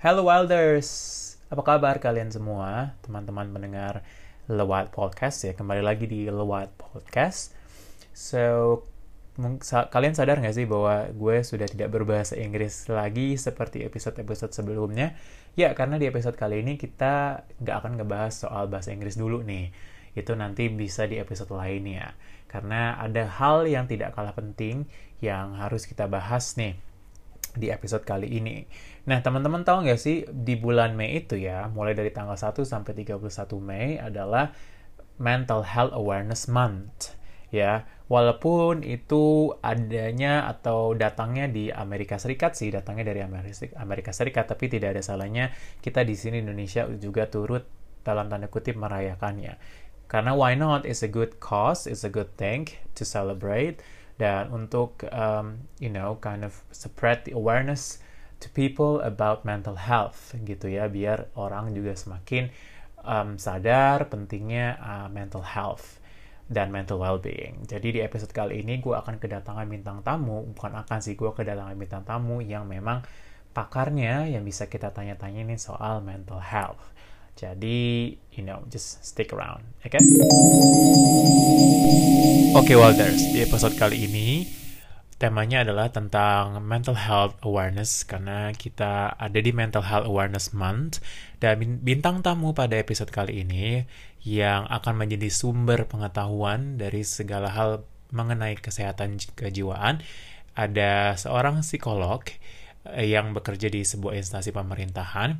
Hello 0.00 0.24
Wilders, 0.24 0.88
apa 1.52 1.60
kabar 1.60 2.00
kalian 2.00 2.32
semua, 2.32 2.96
teman-teman 3.04 3.52
pendengar 3.52 4.00
Lewat 4.48 4.96
Podcast 4.96 5.44
ya, 5.44 5.52
kembali 5.52 5.84
lagi 5.84 6.08
di 6.08 6.24
Lewat 6.24 6.72
Podcast. 6.80 7.52
So, 8.16 8.80
kalian 9.68 10.16
sadar 10.16 10.40
nggak 10.40 10.56
sih 10.56 10.64
bahwa 10.64 11.04
gue 11.12 11.44
sudah 11.44 11.68
tidak 11.68 11.92
berbahasa 11.92 12.40
Inggris 12.40 12.88
lagi 12.88 13.36
seperti 13.36 13.84
episode-episode 13.84 14.56
sebelumnya? 14.56 15.20
Ya, 15.52 15.76
karena 15.76 16.00
di 16.00 16.08
episode 16.08 16.40
kali 16.40 16.64
ini 16.64 16.80
kita 16.80 17.44
nggak 17.60 17.76
akan 17.84 18.00
ngebahas 18.00 18.32
soal 18.32 18.72
bahasa 18.72 18.96
Inggris 18.96 19.20
dulu 19.20 19.44
nih. 19.44 19.68
Itu 20.16 20.32
nanti 20.32 20.72
bisa 20.72 21.04
di 21.04 21.20
episode 21.20 21.52
lainnya. 21.52 22.16
Karena 22.48 22.96
ada 22.96 23.28
hal 23.28 23.68
yang 23.68 23.84
tidak 23.84 24.16
kalah 24.16 24.32
penting 24.32 24.88
yang 25.20 25.60
harus 25.60 25.84
kita 25.84 26.08
bahas 26.08 26.56
nih 26.56 26.88
di 27.56 27.70
episode 27.70 28.06
kali 28.06 28.30
ini. 28.30 28.66
Nah, 29.08 29.18
teman-teman 29.24 29.66
tahu 29.66 29.86
nggak 29.88 30.00
sih 30.00 30.28
di 30.30 30.54
bulan 30.54 30.94
Mei 30.94 31.24
itu 31.24 31.34
ya, 31.34 31.66
mulai 31.72 31.96
dari 31.96 32.14
tanggal 32.14 32.36
1 32.36 32.62
sampai 32.62 32.92
31 32.92 33.22
Mei 33.58 33.98
adalah 33.98 34.54
Mental 35.20 35.66
Health 35.66 35.94
Awareness 35.96 36.46
Month. 36.46 37.16
Ya, 37.50 37.82
walaupun 38.06 38.86
itu 38.86 39.50
adanya 39.58 40.46
atau 40.46 40.94
datangnya 40.94 41.50
di 41.50 41.74
Amerika 41.74 42.14
Serikat 42.14 42.54
sih, 42.54 42.70
datangnya 42.70 43.10
dari 43.10 43.26
Amerika 43.74 44.14
Serikat, 44.14 44.46
tapi 44.46 44.70
tidak 44.70 44.94
ada 44.94 45.02
salahnya 45.02 45.50
kita 45.82 46.06
di 46.06 46.14
sini 46.14 46.38
Indonesia 46.38 46.86
juga 46.94 47.26
turut 47.26 47.66
dalam 48.06 48.30
tanda 48.30 48.46
kutip 48.46 48.78
merayakannya. 48.78 49.58
Karena 50.06 50.34
why 50.34 50.54
not? 50.54 50.86
It's 50.86 51.02
a 51.02 51.10
good 51.10 51.42
cause, 51.42 51.90
it's 51.90 52.06
a 52.06 52.10
good 52.10 52.34
thing 52.38 52.70
to 52.94 53.02
celebrate 53.02 53.82
dan 54.20 54.52
untuk 54.52 55.08
um, 55.08 55.64
you 55.80 55.88
know 55.88 56.20
kind 56.20 56.44
of 56.44 56.52
spread 56.68 57.24
the 57.24 57.32
awareness 57.32 58.04
to 58.36 58.52
people 58.52 59.00
about 59.00 59.48
mental 59.48 59.80
health 59.80 60.36
gitu 60.44 60.68
ya 60.68 60.92
biar 60.92 61.32
orang 61.40 61.72
juga 61.72 61.96
semakin 61.96 62.52
um, 63.00 63.40
sadar 63.40 64.12
pentingnya 64.12 64.76
uh, 64.76 65.08
mental 65.08 65.40
health 65.40 65.96
dan 66.50 66.74
mental 66.74 66.98
well-being. 66.98 67.62
Jadi 67.62 67.94
di 67.94 68.00
episode 68.02 68.34
kali 68.34 68.58
ini 68.66 68.82
gue 68.82 68.90
akan 68.90 69.22
kedatangan 69.22 69.70
bintang 69.70 70.02
tamu, 70.02 70.42
bukan 70.50 70.82
akan 70.82 70.98
sih 70.98 71.14
gue 71.14 71.30
kedatangan 71.30 71.78
bintang 71.78 72.02
tamu 72.02 72.42
yang 72.42 72.66
memang 72.66 73.06
pakarnya 73.54 74.26
yang 74.26 74.42
bisa 74.42 74.66
kita 74.66 74.90
tanya-tanya 74.90 75.46
nih 75.46 75.62
soal 75.62 76.02
mental 76.02 76.42
health. 76.42 76.90
Jadi, 77.38 78.18
you 78.34 78.42
know, 78.42 78.66
just 78.66 79.06
stick 79.06 79.30
around, 79.30 79.62
oke? 79.86 79.94
Okay? 79.94 80.02
Oke, 82.50 82.74
okay, 82.74 82.76
Walders, 82.82 83.30
di 83.30 83.46
episode 83.46 83.78
kali 83.78 84.10
ini 84.10 84.42
temanya 85.22 85.62
adalah 85.62 85.86
tentang 85.94 86.58
mental 86.58 86.98
health 86.98 87.38
awareness 87.46 88.02
karena 88.02 88.50
kita 88.50 89.14
ada 89.14 89.38
di 89.38 89.54
Mental 89.54 89.86
Health 89.86 90.10
Awareness 90.10 90.50
Month 90.50 90.98
dan 91.38 91.62
bintang 91.86 92.26
tamu 92.26 92.50
pada 92.50 92.74
episode 92.74 93.14
kali 93.14 93.46
ini 93.46 93.86
yang 94.26 94.66
akan 94.66 94.98
menjadi 94.98 95.30
sumber 95.30 95.86
pengetahuan 95.86 96.74
dari 96.74 97.06
segala 97.06 97.54
hal 97.54 97.86
mengenai 98.10 98.58
kesehatan 98.58 99.22
kejiwaan 99.38 100.02
ada 100.58 101.14
seorang 101.14 101.62
psikolog 101.62 102.26
eh, 102.98 103.06
yang 103.06 103.30
bekerja 103.30 103.70
di 103.70 103.86
sebuah 103.86 104.18
instansi 104.18 104.50
pemerintahan 104.50 105.38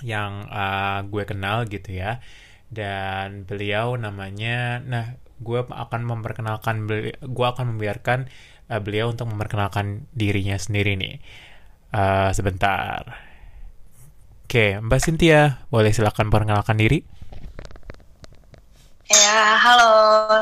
yang 0.00 0.48
uh, 0.48 1.04
gue 1.04 1.28
kenal 1.28 1.68
gitu 1.68 2.00
ya 2.00 2.24
dan 2.72 3.44
beliau 3.44 3.92
namanya 4.00 4.80
nah 4.80 5.19
gue 5.40 5.60
akan 5.64 6.00
memperkenalkan 6.04 6.84
gue 7.20 7.46
akan 7.48 7.76
membiarkan 7.76 8.28
uh, 8.68 8.80
beliau 8.80 9.10
untuk 9.10 9.26
memperkenalkan 9.32 10.06
dirinya 10.12 10.60
sendiri 10.60 10.94
nih. 11.00 11.16
Uh, 11.90 12.30
sebentar. 12.30 13.02
Oke 14.46 14.78
mbak 14.78 15.00
Cynthia 15.02 15.64
boleh 15.72 15.90
silakan 15.90 16.30
perkenalkan 16.30 16.78
diri. 16.78 17.02
Ya 19.10 19.58
halo 19.58 19.90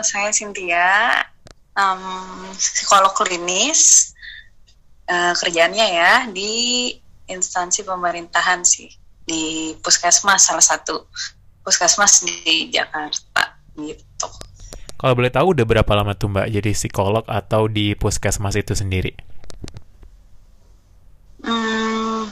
saya 0.04 0.28
Cynthia 0.28 1.24
um, 1.72 2.44
psikolog 2.52 3.14
klinis. 3.16 4.12
Uh, 5.08 5.32
kerjaannya 5.40 5.86
ya 5.88 6.12
di 6.28 6.92
instansi 7.32 7.80
pemerintahan 7.80 8.60
sih 8.60 8.92
di 9.24 9.72
puskesmas 9.80 10.48
salah 10.48 10.64
satu 10.64 11.08
puskesmas 11.64 12.24
di 12.24 12.72
Jakarta 12.72 13.56
gitu. 13.76 14.28
Kalau 14.98 15.14
boleh 15.14 15.30
tahu 15.30 15.54
udah 15.54 15.62
berapa 15.62 15.92
lama 15.94 16.18
tuh 16.18 16.26
Mbak 16.34 16.58
jadi 16.58 16.70
psikolog 16.74 17.22
atau 17.30 17.70
di 17.70 17.94
puskesmas 17.94 18.58
itu 18.58 18.74
sendiri? 18.74 19.14
Hmm, 21.38 22.26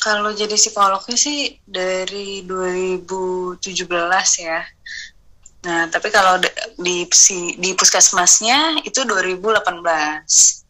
kalau 0.00 0.32
jadi 0.32 0.56
psikolognya 0.56 1.20
sih 1.20 1.60
dari 1.68 2.48
2017 2.48 3.60
ya. 4.40 4.64
Nah, 5.68 5.84
tapi 5.92 6.08
kalau 6.08 6.40
di 6.80 7.04
di 7.60 7.70
puskesmasnya 7.76 8.80
itu 8.88 9.04
2018. 9.04 10.64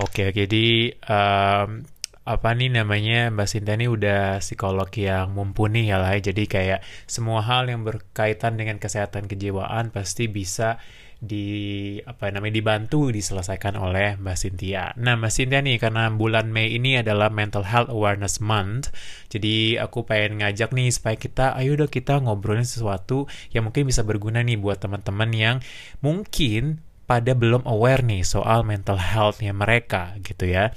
Oke, 0.00 0.32
jadi 0.32 0.94
um, 1.04 1.84
apa 2.30 2.54
nih 2.54 2.70
namanya 2.70 3.26
Mbak 3.34 3.48
Sinta 3.50 3.74
ini 3.74 3.90
udah 3.90 4.38
psikolog 4.38 4.86
yang 4.94 5.34
mumpuni 5.34 5.90
ya 5.90 5.98
lah 5.98 6.14
jadi 6.14 6.46
kayak 6.46 6.80
semua 7.10 7.42
hal 7.42 7.66
yang 7.66 7.82
berkaitan 7.82 8.54
dengan 8.54 8.78
kesehatan 8.78 9.26
kejiwaan 9.26 9.90
pasti 9.90 10.30
bisa 10.30 10.78
di 11.20 11.98
apa 12.06 12.32
namanya 12.32 12.56
dibantu 12.62 13.12
diselesaikan 13.12 13.76
oleh 13.76 14.16
Mbak 14.16 14.36
Cynthia. 14.40 14.94
Nah 14.96 15.20
Mbak 15.20 15.32
Cynthia 15.34 15.60
nih 15.60 15.76
karena 15.76 16.08
bulan 16.08 16.48
Mei 16.48 16.72
ini 16.72 16.96
adalah 16.96 17.28
Mental 17.28 17.66
Health 17.66 17.92
Awareness 17.92 18.40
Month, 18.40 18.88
jadi 19.28 19.84
aku 19.84 20.08
pengen 20.08 20.40
ngajak 20.40 20.72
nih 20.72 20.88
supaya 20.88 21.20
kita 21.20 21.52
ayo 21.60 21.76
dong 21.76 21.92
kita 21.92 22.24
ngobrolin 22.24 22.64
sesuatu 22.64 23.28
yang 23.52 23.68
mungkin 23.68 23.84
bisa 23.84 24.00
berguna 24.00 24.40
nih 24.40 24.56
buat 24.56 24.80
teman-teman 24.80 25.30
yang 25.36 25.56
mungkin 26.00 26.80
pada 27.04 27.34
belum 27.34 27.66
aware 27.66 28.06
nih 28.06 28.22
soal 28.22 28.62
mental 28.62 28.96
healthnya 28.96 29.52
mereka 29.52 30.16
gitu 30.22 30.48
ya. 30.48 30.72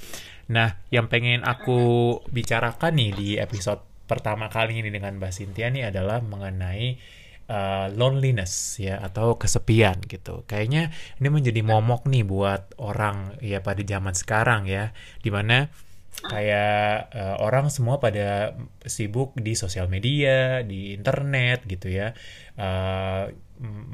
Nah, 0.50 0.76
yang 0.92 1.08
pengen 1.08 1.40
aku 1.46 2.20
bicarakan 2.28 2.92
nih 3.00 3.10
di 3.16 3.28
episode 3.40 3.80
pertama 4.04 4.52
kali 4.52 4.84
ini 4.84 4.92
dengan 4.92 5.16
Mbak 5.16 5.32
Cynthia 5.32 5.72
nih 5.72 5.88
adalah 5.88 6.20
mengenai 6.20 7.00
uh, 7.48 7.88
loneliness 7.92 8.76
ya 8.76 9.00
atau 9.00 9.40
kesepian 9.40 10.00
gitu. 10.04 10.44
Kayaknya 10.44 10.92
ini 11.20 11.28
menjadi 11.32 11.60
momok 11.64 12.08
nih 12.08 12.24
buat 12.24 12.76
orang 12.80 13.40
ya 13.40 13.64
pada 13.64 13.80
zaman 13.80 14.12
sekarang 14.12 14.68
ya, 14.68 14.92
di 15.24 15.30
mana 15.32 15.72
kayak 16.14 17.10
uh, 17.10 17.36
orang 17.42 17.72
semua 17.72 17.98
pada 17.98 18.54
sibuk 18.84 19.34
di 19.40 19.56
sosial 19.56 19.90
media, 19.90 20.60
di 20.62 20.92
internet 20.92 21.64
gitu 21.64 21.88
ya. 21.88 22.12
Uh, 22.54 23.32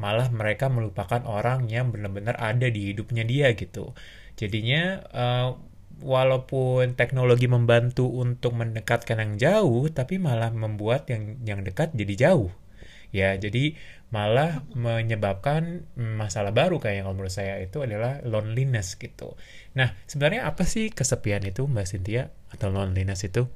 malah 0.01 0.27
mereka 0.33 0.73
melupakan 0.73 1.21
orang 1.29 1.69
yang 1.69 1.93
benar-benar 1.93 2.35
ada 2.41 2.67
di 2.67 2.91
hidupnya 2.91 3.23
dia 3.23 3.53
gitu. 3.55 3.93
Jadinya 4.35 5.05
uh, 5.13 5.70
walaupun 6.01 6.97
teknologi 6.97 7.47
membantu 7.47 8.09
untuk 8.09 8.57
mendekatkan 8.57 9.21
yang 9.21 9.33
jauh, 9.37 9.87
tapi 9.93 10.17
malah 10.17 10.53
membuat 10.53 11.09
yang 11.13 11.39
yang 11.47 11.61
dekat 11.65 11.93
jadi 11.97 12.29
jauh. 12.29 12.51
Ya, 13.11 13.35
jadi 13.35 13.75
malah 14.11 14.63
menyebabkan 14.75 15.87
masalah 15.95 16.51
baru 16.51 16.83
kayak 16.83 17.03
yang 17.03 17.09
menurut 17.11 17.31
saya 17.31 17.59
itu 17.63 17.83
adalah 17.83 18.19
loneliness 18.27 18.99
gitu. 18.99 19.39
Nah, 19.79 19.95
sebenarnya 20.07 20.47
apa 20.47 20.67
sih 20.67 20.91
kesepian 20.91 21.43
itu 21.47 21.67
Mbak 21.67 21.87
Cynthia 21.87 22.31
atau 22.51 22.71
loneliness 22.71 23.23
itu? 23.27 23.47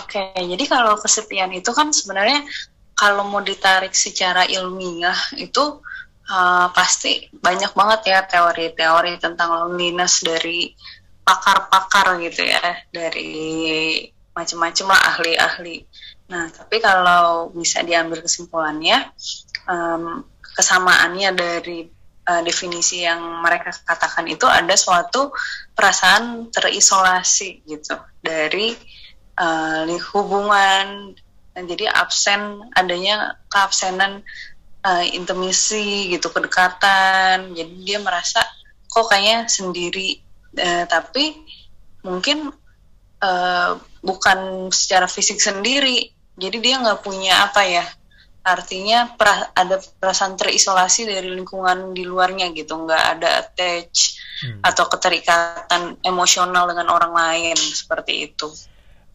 Oke, 0.00 0.36
jadi 0.36 0.64
kalau 0.68 1.00
kesepian 1.00 1.52
itu 1.56 1.72
kan 1.72 1.92
sebenarnya 1.92 2.44
kalau 2.92 3.24
mau 3.28 3.40
ditarik 3.40 3.94
secara 3.94 4.44
ilmiah 4.44 5.16
itu 5.38 5.80
uh, 6.28 6.68
pasti 6.70 7.26
banyak 7.32 7.72
banget 7.72 8.00
ya 8.12 8.20
teori-teori 8.28 9.18
tentang 9.18 9.50
loneliness 9.50 10.22
dari 10.22 10.72
pakar-pakar 11.24 12.16
gitu 12.24 12.48
ya 12.48 12.64
dari 12.88 14.00
macam-macam 14.32 14.86
lah 14.94 15.00
ahli-ahli. 15.16 15.76
Nah 16.30 16.48
tapi 16.52 16.78
kalau 16.78 17.52
bisa 17.52 17.82
diambil 17.82 18.22
kesimpulannya 18.22 19.12
um, 19.66 20.24
kesamaannya 20.56 21.30
dari 21.34 21.84
uh, 22.28 22.42
definisi 22.44 23.02
yang 23.04 23.42
mereka 23.44 23.72
katakan 23.84 24.28
itu 24.28 24.44
ada 24.48 24.72
suatu 24.76 25.32
perasaan 25.76 26.52
terisolasi 26.52 27.66
gitu 27.66 27.96
dari 28.20 28.72
uh, 29.36 29.84
hubungan 30.12 31.12
jadi 31.58 31.90
absen 31.90 32.70
adanya 32.78 33.34
keabsenan 33.50 34.22
uh, 34.84 35.04
intimisi 35.14 36.12
gitu 36.12 36.30
kedekatan. 36.30 37.54
Jadi 37.54 37.74
dia 37.82 37.98
merasa 38.02 38.44
kok 38.88 39.08
kayaknya 39.10 39.48
sendiri. 39.48 40.20
Uh, 40.54 40.84
tapi 40.88 41.38
mungkin 42.02 42.50
uh, 43.22 43.70
bukan 44.02 44.70
secara 44.70 45.06
fisik 45.10 45.38
sendiri. 45.42 46.10
Jadi 46.38 46.56
dia 46.62 46.78
nggak 46.78 47.02
punya 47.02 47.50
apa 47.50 47.66
ya 47.66 47.86
artinya 48.48 49.12
pra, 49.12 49.52
ada 49.52 49.76
perasaan 49.76 50.38
terisolasi 50.38 51.04
dari 51.04 51.28
lingkungan 51.34 51.92
di 51.92 52.06
luarnya 52.06 52.48
gitu. 52.54 52.78
Nggak 52.86 53.04
ada 53.18 53.28
attach 53.44 54.16
hmm. 54.46 54.62
atau 54.64 54.84
keterikatan 54.88 56.00
emosional 56.00 56.70
dengan 56.70 56.88
orang 56.94 57.12
lain 57.12 57.58
seperti 57.58 58.32
itu 58.32 58.48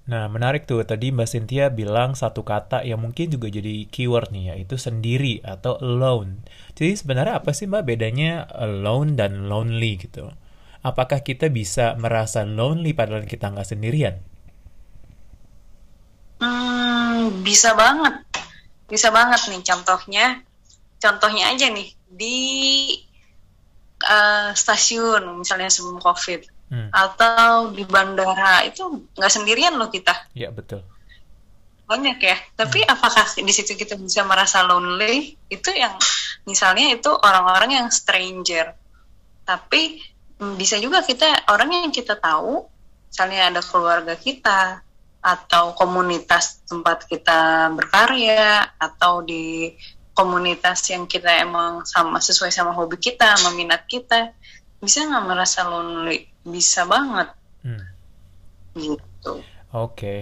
Nah, 0.03 0.27
menarik 0.27 0.67
tuh. 0.67 0.83
Tadi 0.83 1.15
Mbak 1.15 1.27
Cynthia 1.31 1.71
bilang 1.71 2.11
satu 2.11 2.44
kata 2.44 2.83
yang 2.83 3.00
mungkin 3.00 3.31
juga 3.31 3.47
jadi 3.47 3.88
keyword 3.88 4.35
nih, 4.35 4.45
yaitu 4.51 4.75
sendiri 4.75 5.39
atau 5.47 5.79
alone. 5.79 6.44
Jadi 6.75 7.00
sebenarnya 7.00 7.39
apa 7.39 7.55
sih 7.55 7.71
Mbak 7.71 7.83
bedanya 7.88 8.44
alone 8.51 9.15
dan 9.15 9.47
lonely 9.47 9.95
gitu? 10.03 10.27
Apakah 10.83 11.23
kita 11.23 11.47
bisa 11.47 11.95
merasa 11.95 12.44
lonely 12.44 12.91
padahal 12.91 13.23
kita 13.23 13.47
nggak 13.55 13.63
sendirian? 13.63 14.19
Hmm, 16.44 17.39
bisa 17.39 17.71
banget. 17.71 18.27
Bisa 18.91 19.07
banget 19.07 19.47
nih 19.47 19.63
contohnya. 19.63 20.25
Contohnya 20.99 21.56
aja 21.56 21.71
nih 21.71 21.88
di 22.11 22.39
uh, 24.03 24.51
stasiun 24.51 25.39
misalnya 25.39 25.71
sebelum 25.71 26.03
COVID 26.03 26.52
hmm. 26.73 26.89
atau 26.89 27.69
di 27.69 27.85
bandara 27.85 28.65
itu 28.65 29.05
nggak 29.13 29.29
sendirian 29.29 29.77
loh 29.77 29.93
kita. 29.93 30.33
Iya 30.33 30.49
betul. 30.49 30.81
Banyak 31.85 32.17
ya. 32.17 32.37
Tapi 32.57 32.81
hmm. 32.81 32.93
apakah 32.97 33.29
di 33.37 33.53
situ 33.53 33.77
kita 33.77 33.93
bisa 34.01 34.25
merasa 34.25 34.65
lonely? 34.65 35.37
Itu 35.53 35.69
yang 35.69 35.93
misalnya 36.49 36.97
itu 36.97 37.13
orang-orang 37.13 37.77
yang 37.77 37.87
stranger. 37.93 38.73
Tapi 39.45 40.01
hmm, 40.41 40.57
bisa 40.57 40.81
juga 40.81 41.05
kita 41.05 41.45
orang 41.53 41.85
yang 41.85 41.93
kita 41.93 42.17
tahu, 42.17 42.65
misalnya 43.13 43.53
ada 43.53 43.61
keluarga 43.61 44.17
kita 44.17 44.81
atau 45.23 45.71
komunitas 45.77 46.65
tempat 46.67 47.07
kita 47.07 47.71
berkarya 47.71 48.75
atau 48.75 49.23
di 49.23 49.71
komunitas 50.11 50.83
yang 50.91 51.07
kita 51.07 51.41
emang 51.41 51.87
sama 51.87 52.19
sesuai 52.19 52.51
sama 52.51 52.75
hobi 52.75 52.99
kita, 52.99 53.39
meminat 53.49 53.87
kita, 53.87 54.35
bisa 54.83 55.07
nggak 55.07 55.25
merasa 55.25 55.63
lonely? 55.63 56.32
Bisa 56.44 56.84
banget 56.86 57.31
hmm. 57.63 57.86
gitu 58.78 59.34
oke 59.72 59.95
okay. 59.95 60.19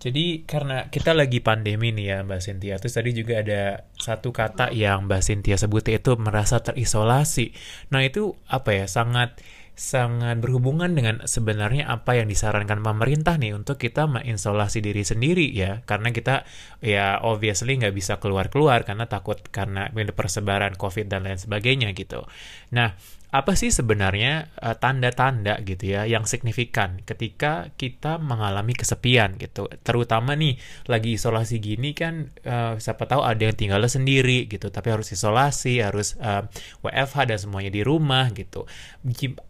Jadi 0.00 0.48
karena 0.48 0.88
kita 0.88 1.12
lagi 1.12 1.44
pandemi 1.44 1.92
nih 1.92 2.06
ya 2.08 2.18
Mbak 2.24 2.40
Cynthia, 2.40 2.80
terus 2.80 2.96
tadi 2.96 3.12
juga 3.12 3.44
ada 3.44 3.84
satu 4.00 4.32
kata 4.32 4.72
yang 4.72 5.04
Mbak 5.04 5.20
Cynthia 5.20 5.60
sebut 5.60 5.84
itu 5.92 6.16
merasa 6.16 6.64
terisolasi. 6.64 7.52
Nah 7.92 8.00
itu 8.00 8.32
apa 8.48 8.72
ya 8.72 8.88
sangat 8.88 9.36
sangat 9.76 10.40
berhubungan 10.40 10.92
dengan 10.92 11.24
sebenarnya 11.24 11.88
apa 11.88 12.16
yang 12.16 12.28
disarankan 12.28 12.84
pemerintah 12.84 13.36
nih 13.36 13.56
untuk 13.56 13.76
kita 13.76 14.04
mengisolasi 14.08 14.84
diri 14.84 15.04
sendiri 15.04 15.48
ya 15.56 15.80
karena 15.88 16.12
kita 16.12 16.44
ya 16.84 17.20
obviously 17.24 17.80
nggak 17.80 17.96
bisa 17.96 18.20
keluar 18.20 18.52
keluar 18.52 18.84
karena 18.84 19.08
takut 19.08 19.40
karena 19.48 19.88
persebaran 20.12 20.76
covid 20.76 21.08
dan 21.08 21.28
lain 21.28 21.40
sebagainya 21.40 21.92
gitu. 21.92 22.24
Nah 22.72 22.96
apa 23.30 23.54
sih 23.54 23.70
sebenarnya 23.70 24.50
uh, 24.58 24.74
tanda-tanda 24.74 25.62
gitu 25.62 25.94
ya 25.94 26.02
yang 26.02 26.26
signifikan 26.26 26.98
ketika 27.06 27.70
kita 27.78 28.18
mengalami 28.18 28.74
kesepian 28.74 29.38
gitu? 29.38 29.70
Terutama 29.86 30.34
nih 30.34 30.58
lagi 30.90 31.14
isolasi 31.14 31.62
gini 31.62 31.94
kan 31.94 32.34
uh, 32.42 32.74
siapa 32.82 33.06
tahu 33.06 33.22
ada 33.22 33.38
yang 33.38 33.54
tinggal 33.54 33.86
sendiri 33.86 34.50
gitu 34.50 34.74
tapi 34.74 34.90
harus 34.90 35.14
isolasi 35.14 35.78
harus 35.78 36.18
uh, 36.18 36.42
eh, 36.42 36.44
WFH 36.82 37.30
dan 37.30 37.38
semuanya 37.38 37.70
di 37.70 37.86
rumah 37.86 38.34
gitu. 38.34 38.66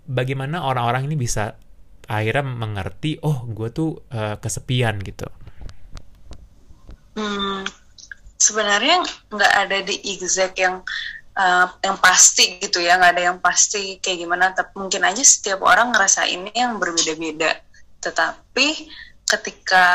Bagaimana 0.05 0.61
orang-orang 0.61 1.09
ini 1.09 1.17
bisa 1.17 1.56
akhirnya 2.05 2.44
mengerti 2.44 3.17
oh 3.25 3.49
gue 3.49 3.73
tuh 3.73 4.05
uh, 4.12 4.37
kesepian 4.37 5.00
gitu? 5.00 5.25
Hmm, 7.17 7.65
sebenarnya 8.37 9.09
nggak 9.33 9.53
ada 9.56 9.79
di 9.88 9.97
exact 10.05 10.61
yang 10.61 10.85
uh, 11.37 11.67
yang 11.85 11.99
pasti 12.00 12.59
gitu 12.59 12.82
ya 12.82 12.99
nggak 12.99 13.12
ada 13.19 13.23
yang 13.32 13.38
pasti 13.38 13.99
kayak 14.03 14.19
gimana 14.27 14.50
tapi 14.55 14.73
mungkin 14.79 15.03
aja 15.06 15.23
setiap 15.23 15.62
orang 15.62 15.94
ngerasa 15.94 16.27
ini 16.27 16.50
yang 16.55 16.81
berbeda-beda. 16.81 17.59
Tetapi 18.00 18.67
ketika 19.29 19.87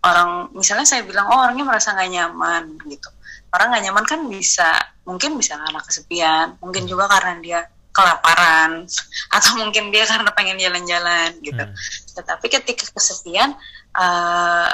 orang 0.00 0.54
misalnya 0.56 0.86
saya 0.86 1.02
bilang 1.04 1.28
oh 1.28 1.40
orangnya 1.42 1.66
merasa 1.66 1.94
nggak 1.96 2.10
nyaman 2.10 2.64
gitu. 2.86 3.10
Orang 3.50 3.74
nggak 3.74 3.84
nyaman 3.90 4.04
kan 4.06 4.20
bisa 4.30 4.78
mungkin 5.08 5.34
bisa 5.34 5.58
karena 5.58 5.80
kesepian 5.82 6.46
mungkin 6.62 6.86
juga 6.86 7.10
karena 7.10 7.34
dia 7.42 7.60
kelaparan 7.90 8.86
atau 9.36 9.52
mungkin 9.58 9.90
dia 9.90 10.06
karena 10.06 10.30
pengen 10.30 10.58
jalan-jalan 10.62 11.34
gitu. 11.42 11.58
Hmm. 11.58 11.74
tetapi 12.14 12.46
ketika 12.46 12.86
kesepian 12.94 13.58
uh, 13.98 14.70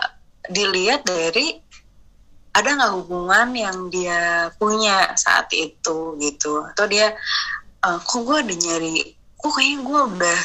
dilihat 0.51 1.03
dari 1.07 1.59
ada 2.57 2.69
nggak 2.73 2.95
hubungan 2.97 3.49
yang 3.53 3.79
dia 3.93 4.49
punya 4.57 5.13
saat 5.21 5.53
itu 5.53 6.17
gitu? 6.17 6.65
Atau 6.73 6.89
dia 6.89 7.13
uh, 7.85 8.01
kok 8.01 8.25
gue 8.25 8.37
ada 8.41 8.55
nyari 8.57 9.13
kok 9.37 9.53
kayaknya 9.53 9.79
gue 9.85 10.01
udah 10.17 10.41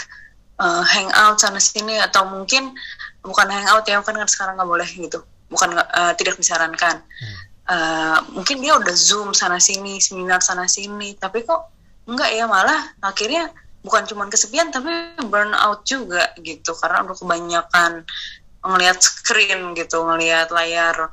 uh, 0.59 0.83
hang 0.83 1.07
out 1.15 1.39
sana 1.39 1.63
sini 1.63 1.95
atau 2.03 2.27
mungkin 2.27 2.75
bukan 3.23 3.47
hang 3.47 3.67
out 3.71 3.87
ya 3.87 4.03
kan 4.03 4.19
sekarang 4.27 4.59
nggak 4.59 4.67
boleh 4.67 4.89
gitu. 4.91 5.23
Bukan 5.47 5.71
uh, 5.79 6.13
tidak 6.19 6.35
disarankan. 6.35 6.99
Hmm. 6.99 7.35
uh, 7.71 8.17
mungkin 8.35 8.59
dia 8.59 8.75
udah 8.75 8.95
zoom 8.95 9.31
sana 9.31 9.55
sini 9.61 10.03
seminar 10.03 10.43
sana 10.43 10.67
sini 10.67 11.15
tapi 11.15 11.47
kok 11.47 11.71
enggak 12.09 12.33
ya 12.35 12.43
malah 12.49 12.91
akhirnya 12.99 13.47
bukan 13.85 14.03
cuma 14.03 14.27
kesepian 14.27 14.67
tapi 14.75 14.91
burn 15.31 15.55
out 15.55 15.87
juga 15.87 16.35
gitu. 16.43 16.75
Karena 16.75 17.07
udah 17.07 17.15
kebanyakan 17.15 18.03
ngelihat 18.61 19.01
screen 19.01 19.73
gitu 19.73 20.05
ngelihat 20.05 20.53
layar 20.53 21.09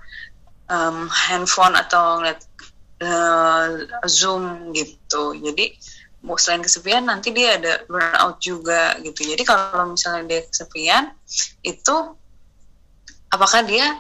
um, 0.69 1.09
handphone 1.09 1.75
atau 1.75 2.21
ngeliat 2.21 2.41
uh, 3.03 3.67
zoom 4.07 4.71
gitu. 4.77 5.35
Jadi 5.35 5.75
selain 6.39 6.61
kesepian 6.61 7.09
nanti 7.09 7.33
dia 7.33 7.57
ada 7.57 7.83
burnout 7.89 8.39
juga 8.43 8.99
gitu. 9.01 9.25
Jadi 9.25 9.43
kalau 9.47 9.95
misalnya 9.95 10.29
dia 10.29 10.41
kesepian 10.45 11.15
itu 11.65 11.97
apakah 13.33 13.65
dia 13.65 13.97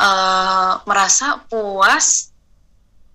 uh, 0.00 0.82
merasa 0.88 1.38
puas 1.46 2.32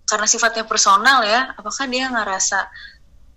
karena 0.07 0.27
sifatnya 0.29 0.63
personal 0.63 1.25
ya? 1.27 1.51
Apakah 1.59 1.89
dia 1.89 2.07
ngerasa 2.07 2.71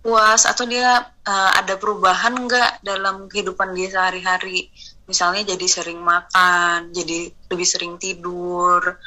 puas 0.00 0.46
atau 0.48 0.64
dia 0.64 1.02
uh, 1.04 1.50
ada 1.58 1.76
perubahan 1.76 2.32
enggak 2.36 2.78
dalam 2.84 3.26
kehidupan 3.26 3.74
dia 3.74 3.90
sehari-hari? 3.90 4.70
Misalnya 5.10 5.42
jadi 5.42 5.66
sering 5.66 5.98
makan 5.98 6.94
jadi 6.94 7.34
lebih 7.50 7.66
sering 7.66 7.98
tidur 7.98 9.00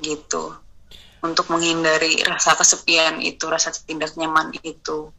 gitu 0.00 0.54
untuk 1.24 1.48
menghindari 1.48 2.22
rasa 2.22 2.54
kesepian 2.54 3.18
itu 3.24 3.48
rasa 3.48 3.72
tidak 3.72 4.14
nyaman 4.14 4.54
itu 4.62 5.10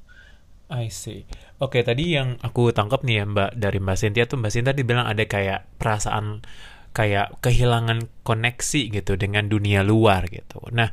I 0.68 0.92
see. 0.92 1.24
Oke, 1.64 1.80
tadi 1.82 2.20
yang 2.20 2.36
aku 2.44 2.76
tangkap 2.76 3.02
nih 3.08 3.24
ya 3.24 3.26
Mbak 3.26 3.52
dari 3.56 3.80
Mbak 3.80 3.98
Cynthia 3.98 4.26
tuh 4.28 4.38
Mbak 4.44 4.52
Cynthia 4.52 4.76
dibilang 4.76 5.08
ada 5.08 5.24
kayak 5.24 5.64
perasaan 5.80 6.44
kayak 6.92 7.40
kehilangan 7.40 8.12
koneksi 8.28 8.82
gitu 8.92 9.16
dengan 9.16 9.48
dunia 9.48 9.82
luar 9.82 10.28
gitu. 10.28 10.60
Nah, 10.76 10.92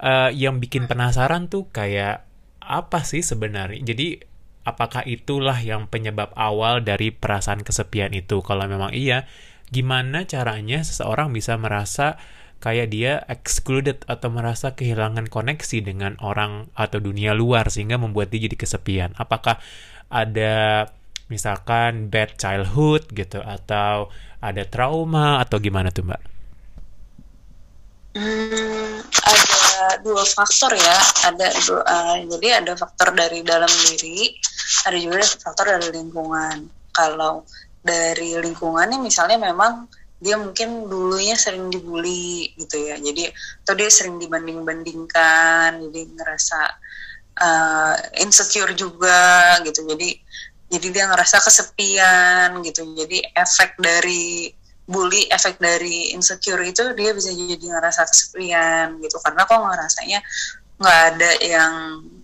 uh, 0.00 0.30
yang 0.32 0.58
bikin 0.58 0.88
penasaran 0.88 1.52
tuh 1.52 1.68
kayak 1.68 2.24
apa 2.64 3.04
sih 3.04 3.20
sebenarnya? 3.20 3.82
Jadi 3.82 4.24
apakah 4.64 5.04
itulah 5.04 5.58
yang 5.60 5.90
penyebab 5.90 6.32
awal 6.32 6.80
dari 6.80 7.12
perasaan 7.12 7.60
kesepian 7.60 8.16
itu? 8.16 8.40
Kalau 8.40 8.64
memang 8.64 8.96
iya, 8.96 9.28
gimana 9.68 10.24
caranya 10.24 10.80
seseorang 10.80 11.28
bisa 11.34 11.60
merasa 11.60 12.16
kayak 12.60 12.92
dia 12.92 13.24
excluded 13.26 14.04
atau 14.04 14.28
merasa 14.28 14.76
kehilangan 14.76 15.32
koneksi 15.32 15.80
dengan 15.80 16.20
orang 16.20 16.68
atau 16.76 17.00
dunia 17.00 17.32
luar 17.32 17.72
sehingga 17.72 17.96
membuat 17.96 18.28
dia 18.28 18.44
jadi 18.46 18.56
kesepian. 18.56 19.10
Apakah 19.16 19.58
ada 20.12 20.86
misalkan 21.32 22.12
bad 22.12 22.36
childhood 22.36 23.08
gitu 23.16 23.40
atau 23.40 24.12
ada 24.44 24.62
trauma 24.68 25.40
atau 25.40 25.56
gimana 25.56 25.88
tuh 25.88 26.04
mbak? 26.04 26.22
Hmm, 28.10 28.98
ada 29.06 30.02
dua 30.02 30.24
faktor 30.26 30.74
ya. 30.74 30.98
Ada 31.30 31.48
dua, 31.64 31.80
uh, 31.86 32.16
jadi 32.36 32.60
ada 32.60 32.72
faktor 32.76 33.14
dari 33.14 33.40
dalam 33.46 33.70
diri, 33.88 34.34
ada 34.84 34.98
juga 34.98 35.22
faktor 35.22 35.78
dari 35.78 35.88
lingkungan. 35.94 36.68
Kalau 36.90 37.46
dari 37.80 38.36
lingkungannya 38.36 39.00
misalnya 39.00 39.40
memang 39.40 39.88
dia 40.20 40.36
mungkin 40.36 40.84
dulunya 40.84 41.32
sering 41.32 41.72
dibully 41.72 42.52
gitu 42.60 42.76
ya. 42.76 43.00
Jadi 43.00 43.32
atau 43.64 43.74
dia 43.74 43.88
sering 43.88 44.20
dibanding-bandingkan 44.20 45.80
jadi 45.80 46.00
ngerasa 46.12 46.60
uh, 47.40 47.96
insecure 48.20 48.76
juga 48.76 49.56
gitu. 49.64 49.80
Jadi 49.88 50.20
jadi 50.70 50.86
dia 50.92 51.04
ngerasa 51.08 51.40
kesepian 51.40 52.60
gitu. 52.60 52.84
Jadi 52.92 53.24
efek 53.32 53.80
dari 53.80 54.52
bully 54.84 55.24
efek 55.32 55.56
dari 55.56 56.12
insecure 56.12 56.60
itu 56.66 56.92
dia 56.92 57.16
bisa 57.16 57.32
jadi 57.32 57.64
ngerasa 57.80 58.04
kesepian 58.04 59.00
gitu. 59.00 59.16
Karena 59.24 59.48
kok 59.48 59.56
ngerasanya 59.56 60.20
nggak 60.80 61.00
ada 61.16 61.30
yang 61.40 61.74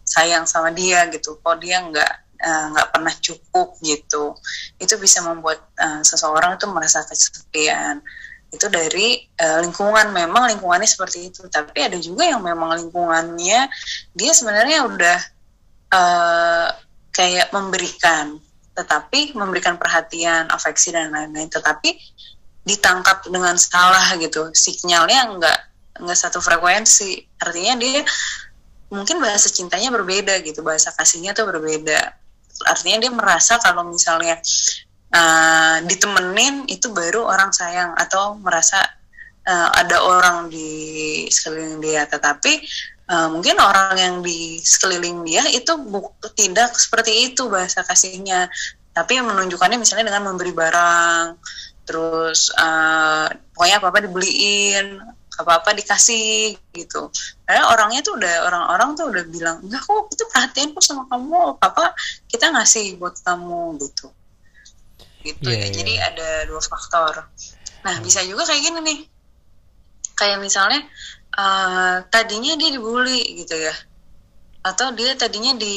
sayang 0.05 0.45
sama 0.45 0.69
dia 0.69 1.09
gitu. 1.09 1.41
Kok 1.41 1.65
dia 1.65 1.81
nggak 1.81 2.12
nggak 2.40 2.88
uh, 2.88 2.93
pernah 2.93 3.14
cukup 3.16 3.76
gitu. 3.81 4.37
Itu 4.76 5.00
bisa 5.00 5.25
membuat 5.25 5.64
uh, 5.81 6.05
seseorang 6.05 6.61
itu 6.61 6.66
merasa 6.69 7.02
kesepian. 7.05 8.05
Itu 8.52 8.69
dari 8.69 9.25
uh, 9.40 9.64
lingkungan. 9.64 10.12
Memang 10.12 10.52
lingkungannya 10.52 10.88
seperti 10.88 11.33
itu. 11.33 11.49
Tapi 11.49 11.81
ada 11.81 11.99
juga 11.99 12.28
yang 12.28 12.45
memang 12.45 12.76
lingkungannya 12.76 13.69
dia 14.12 14.33
sebenarnya 14.37 14.87
udah 14.87 15.19
uh, 15.93 16.69
kayak 17.11 17.49
memberikan 17.50 18.37
tetapi 18.76 19.33
memberikan 19.33 19.81
perhatian 19.81 20.52
afeksi 20.52 20.93
dan 20.93 21.09
lain-lain. 21.09 21.49
Tetapi 21.49 21.97
ditangkap 22.69 23.25
dengan 23.25 23.57
salah 23.57 24.05
gitu. 24.21 24.52
Sinyalnya 24.52 25.33
nggak 25.40 25.59
nggak 26.05 26.19
satu 26.19 26.45
frekuensi. 26.45 27.40
Artinya 27.40 27.81
dia 27.81 28.05
mungkin 28.93 29.19
bahasa 29.19 29.49
cintanya 29.49 29.88
berbeda 29.88 30.45
gitu. 30.45 30.61
Bahasa 30.61 30.93
kasihnya 30.93 31.33
tuh 31.33 31.49
berbeda 31.49 32.25
artinya 32.65 33.05
dia 33.05 33.13
merasa 33.13 33.61
kalau 33.61 33.85
misalnya 33.85 34.41
uh, 35.13 35.77
ditemenin 35.85 36.65
itu 36.71 36.89
baru 36.95 37.29
orang 37.29 37.53
sayang 37.53 37.93
atau 37.99 38.39
merasa 38.41 38.81
uh, 39.45 39.69
ada 39.77 40.01
orang 40.01 40.49
di 40.49 41.27
sekeliling 41.29 41.83
dia. 41.83 42.09
Tetapi 42.09 42.53
uh, 43.13 43.29
mungkin 43.29 43.61
orang 43.61 43.97
yang 43.99 44.15
di 44.25 44.63
sekeliling 44.63 45.27
dia 45.27 45.45
itu 45.53 45.73
tidak 46.33 46.73
seperti 46.79 47.33
itu 47.33 47.51
bahasa 47.53 47.85
kasihnya. 47.85 48.49
Tapi 48.97 49.21
menunjukkannya 49.21 49.77
misalnya 49.77 50.09
dengan 50.09 50.33
memberi 50.33 50.57
barang 50.57 51.37
terus 51.87 52.51
uh, 52.59 53.31
pokoknya 53.55 53.79
apa 53.79 53.87
apa 53.95 53.99
dibeliin 54.03 54.99
apa 55.37 55.61
apa 55.61 55.71
dikasih 55.76 56.57
gitu 56.73 57.12
karena 57.45 57.69
orangnya 57.69 58.00
tuh 58.00 58.16
udah 58.16 58.35
orang-orang 58.49 58.90
tuh 58.97 59.07
udah 59.12 59.25
bilang 59.28 59.57
enggak 59.61 59.85
kok 59.85 60.09
itu 60.12 60.25
perhatian 60.33 60.73
kok 60.73 60.85
sama 60.85 61.05
kamu 61.12 61.61
apa 61.61 61.93
kita 62.26 62.52
ngasih 62.52 62.97
buat 62.97 63.21
kamu 63.21 63.76
gitu 63.81 64.07
gitu 65.26 65.49
yeah, 65.50 65.61
ya 65.61 65.66
yeah. 65.66 65.71
jadi 65.73 65.93
ada 66.12 66.28
dua 66.49 66.62
faktor 66.64 67.28
nah 67.85 67.95
hmm. 68.00 68.05
bisa 68.05 68.25
juga 68.25 68.49
kayak 68.49 68.62
gini 68.64 68.81
nih 68.81 68.99
kayak 70.16 70.38
misalnya 70.40 70.81
uh, 71.37 72.00
tadinya 72.09 72.57
dia 72.57 72.71
dibully 72.73 73.45
gitu 73.45 73.55
ya 73.55 73.75
atau 74.66 74.90
dia 74.97 75.14
tadinya 75.14 75.55
di 75.55 75.76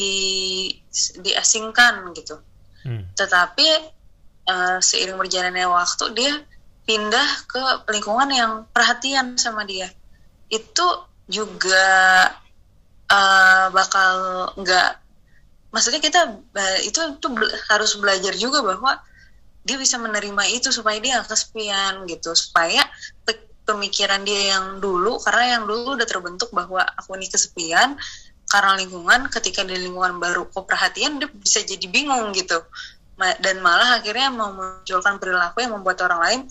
diasingkan 1.22 2.10
gitu 2.18 2.42
hmm. 2.88 3.14
tetapi 3.14 3.68
uh, 4.50 4.78
seiring 4.82 5.20
berjalannya 5.20 5.68
waktu 5.70 6.06
dia 6.18 6.34
pindah 6.90 7.46
ke 7.46 7.62
lingkungan 7.94 8.34
yang 8.34 8.52
perhatian 8.74 9.38
sama 9.38 9.62
dia. 9.62 9.94
Itu 10.50 11.06
juga 11.30 11.86
uh, 13.06 13.70
bakal 13.70 14.14
nggak 14.58 14.90
maksudnya 15.70 16.02
kita 16.02 16.42
itu 16.82 16.98
itu 17.14 17.28
harus 17.70 17.94
belajar 18.02 18.34
juga 18.34 18.66
bahwa 18.66 18.98
dia 19.62 19.78
bisa 19.78 20.02
menerima 20.02 20.50
itu 20.50 20.74
supaya 20.74 20.98
dia 20.98 21.22
kesepian 21.22 22.10
gitu. 22.10 22.34
Supaya 22.34 22.82
pemikiran 23.70 24.26
dia 24.26 24.58
yang 24.58 24.82
dulu 24.82 25.22
karena 25.22 25.62
yang 25.62 25.64
dulu 25.70 25.94
udah 25.94 26.10
terbentuk 26.10 26.50
bahwa 26.50 26.82
aku 26.98 27.14
ini 27.22 27.30
kesepian 27.30 28.02
karena 28.50 28.82
lingkungan 28.82 29.30
ketika 29.30 29.62
di 29.62 29.78
lingkungan 29.78 30.18
baru 30.18 30.50
kok 30.50 30.66
perhatian 30.66 31.22
dia 31.22 31.30
bisa 31.30 31.62
jadi 31.62 31.86
bingung 31.86 32.34
gitu. 32.34 32.58
Dan 33.20 33.62
malah 33.62 34.02
akhirnya 34.02 34.34
memunculkan 34.34 35.22
perilaku 35.22 35.62
yang 35.62 35.78
membuat 35.78 36.02
orang 36.08 36.22
lain 36.24 36.42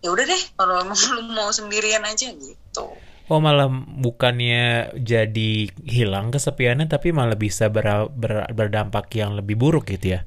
ya 0.00 0.08
udah 0.12 0.24
deh 0.24 0.42
kalau 0.56 0.74
emang 0.84 1.00
lu 1.16 1.22
mau 1.32 1.50
sendirian 1.52 2.04
aja 2.04 2.32
gitu 2.32 2.86
Oh 3.30 3.38
malah 3.38 3.70
bukannya 3.70 4.90
jadi 4.98 5.70
hilang 5.86 6.34
kesepiannya 6.34 6.90
tapi 6.90 7.14
malah 7.14 7.38
bisa 7.38 7.70
ber, 7.70 8.10
ber, 8.10 8.50
berdampak 8.50 9.06
yang 9.14 9.38
lebih 9.38 9.54
buruk 9.54 9.86
gitu 9.86 10.18
ya? 10.18 10.26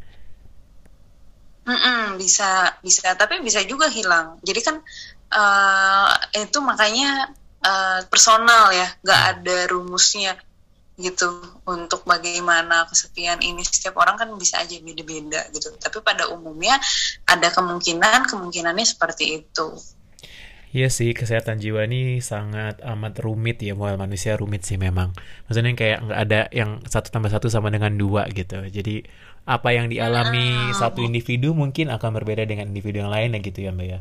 Mm 1.67 1.75
-mm, 1.75 2.01
bisa 2.15 2.79
bisa 2.79 3.11
tapi 3.19 3.43
bisa 3.43 3.59
juga 3.67 3.91
hilang. 3.91 4.39
Jadi 4.39 4.59
kan 4.63 4.79
uh, 5.35 6.15
itu 6.31 6.63
makanya 6.63 7.27
uh, 7.59 8.07
personal 8.07 8.71
ya, 8.71 8.87
nggak 9.03 9.19
hmm. 9.19 9.31
ada 9.35 9.57
rumusnya 9.67 10.39
gitu 10.93 11.25
untuk 11.65 12.05
bagaimana 12.05 12.85
kesepian 12.85 13.41
ini 13.41 13.65
setiap 13.65 13.97
orang 13.97 14.13
kan 14.13 14.29
bisa 14.37 14.61
aja 14.61 14.77
beda-beda 14.77 15.41
gitu 15.49 15.73
tapi 15.81 16.05
pada 16.05 16.29
umumnya 16.29 16.77
ada 17.25 17.49
kemungkinan 17.49 18.29
kemungkinannya 18.29 18.85
seperti 18.85 19.41
itu 19.41 19.73
Iya 20.73 20.89
sih, 20.89 21.13
kesehatan 21.13 21.61
jiwa 21.61 21.85
ini 21.85 22.17
sangat 22.17 22.81
amat 22.81 23.21
rumit 23.21 23.61
ya, 23.61 23.77
mual 23.77 23.93
manusia 23.93 24.33
rumit 24.33 24.65
sih 24.65 24.81
memang. 24.81 25.13
Maksudnya 25.45 25.77
kayak 25.77 25.99
nggak 26.01 26.19
ada 26.25 26.39
yang 26.49 26.81
satu 26.89 27.13
tambah 27.13 27.29
satu 27.29 27.45
sama 27.45 27.69
dengan 27.69 27.93
dua 27.93 28.25
gitu. 28.33 28.57
Jadi 28.57 29.05
apa 29.45 29.69
yang 29.69 29.85
dialami 29.93 30.73
satu 30.73 31.05
individu 31.05 31.53
mungkin 31.53 31.93
akan 31.93 32.17
berbeda 32.17 32.49
dengan 32.49 32.73
individu 32.73 33.05
yang 33.05 33.13
lain 33.13 33.37
ya 33.37 33.39
gitu 33.45 33.59
ya 33.61 33.69
Mbak 33.69 33.85
ya. 33.85 33.99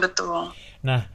betul. 0.00 0.56
Nah, 0.80 1.12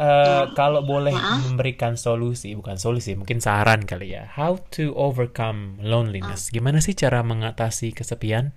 Uh, 0.00 0.48
kalau 0.56 0.80
boleh 0.80 1.12
memberikan 1.44 1.92
solusi, 1.92 2.56
bukan 2.56 2.80
solusi, 2.80 3.12
mungkin 3.20 3.36
saran 3.36 3.84
kali 3.84 4.16
ya. 4.16 4.32
How 4.32 4.56
to 4.72 4.96
overcome 4.96 5.76
loneliness? 5.84 6.48
Gimana 6.48 6.80
sih 6.80 6.96
cara 6.96 7.20
mengatasi 7.20 7.92
kesepian? 7.92 8.56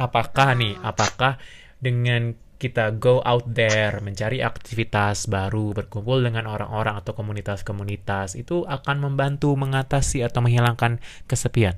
Apakah 0.00 0.56
nih, 0.56 0.72
apakah 0.80 1.36
dengan 1.84 2.32
kita 2.56 2.96
go 2.96 3.20
out 3.28 3.44
there, 3.44 4.00
mencari 4.00 4.40
aktivitas 4.40 5.28
baru, 5.28 5.76
berkumpul 5.76 6.24
dengan 6.24 6.48
orang-orang 6.48 6.96
atau 7.04 7.12
komunitas-komunitas, 7.12 8.40
itu 8.40 8.64
akan 8.64 9.04
membantu 9.04 9.52
mengatasi 9.52 10.24
atau 10.24 10.40
menghilangkan 10.40 10.96
kesepian? 11.28 11.76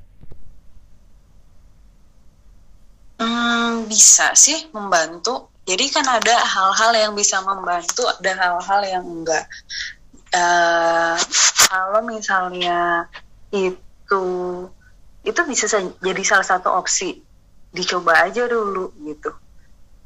Hmm, 3.19 3.91
bisa 3.91 4.31
sih 4.39 4.71
membantu 4.71 5.50
jadi 5.69 5.85
kan 5.93 6.07
ada 6.09 6.37
hal-hal 6.41 6.93
yang 6.97 7.13
bisa 7.13 7.45
membantu, 7.45 8.09
ada 8.09 8.33
hal-hal 8.33 8.81
yang 8.89 9.05
enggak. 9.05 9.45
Uh, 10.31 11.19
kalau 11.69 12.01
misalnya 12.07 13.11
itu 13.51 14.25
itu 15.21 15.41
bisa 15.45 15.67
jadi 16.01 16.23
salah 16.25 16.47
satu 16.47 16.73
opsi, 16.73 17.21
dicoba 17.71 18.25
aja 18.25 18.49
dulu 18.49 18.95
gitu. 19.05 19.31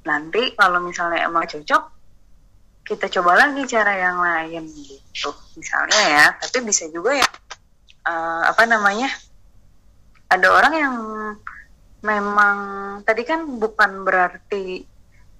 Nanti 0.04 0.52
kalau 0.58 0.82
misalnya 0.82 1.24
emang 1.24 1.46
cocok, 1.46 1.82
kita 2.84 3.06
coba 3.20 3.46
lagi 3.46 3.62
cara 3.64 3.92
yang 3.94 4.18
lain 4.20 4.68
gitu. 4.68 5.30
Misalnya 5.56 6.02
ya, 6.02 6.26
tapi 6.44 6.66
bisa 6.66 6.90
juga 6.90 7.14
ya 7.14 7.28
uh, 8.04 8.42
apa 8.50 8.68
namanya? 8.68 9.08
Ada 10.28 10.48
orang 10.50 10.74
yang 10.74 10.96
memang 12.04 12.56
tadi 13.06 13.22
kan 13.24 13.46
bukan 13.56 14.04
berarti 14.04 14.93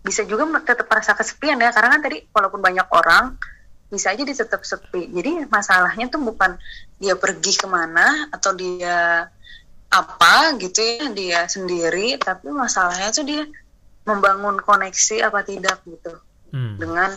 bisa 0.05 0.21
juga 0.29 0.45
tetap 0.61 0.85
merasa 0.85 1.17
kesepian 1.17 1.57
ya 1.57 1.73
karena 1.73 1.97
kan 1.97 2.01
tadi 2.05 2.29
walaupun 2.29 2.61
banyak 2.61 2.85
orang 2.93 3.41
bisa 3.89 4.13
aja 4.13 4.21
dia 4.21 4.37
tetap 4.37 4.61
sepi 4.61 5.09
jadi 5.09 5.49
masalahnya 5.49 6.13
tuh 6.13 6.21
bukan 6.21 6.61
dia 7.01 7.17
pergi 7.17 7.57
ke 7.57 7.65
mana 7.65 8.29
atau 8.29 8.53
dia 8.53 9.25
apa 9.89 10.35
gitu 10.61 10.77
ya 10.85 11.09
dia 11.17 11.41
sendiri 11.49 12.21
tapi 12.21 12.53
masalahnya 12.53 13.15
tuh 13.17 13.25
dia 13.25 13.49
membangun 14.05 14.61
koneksi 14.61 15.25
apa 15.25 15.41
tidak 15.41 15.81
gitu 15.89 16.13
hmm. 16.53 16.77
dengan 16.77 17.11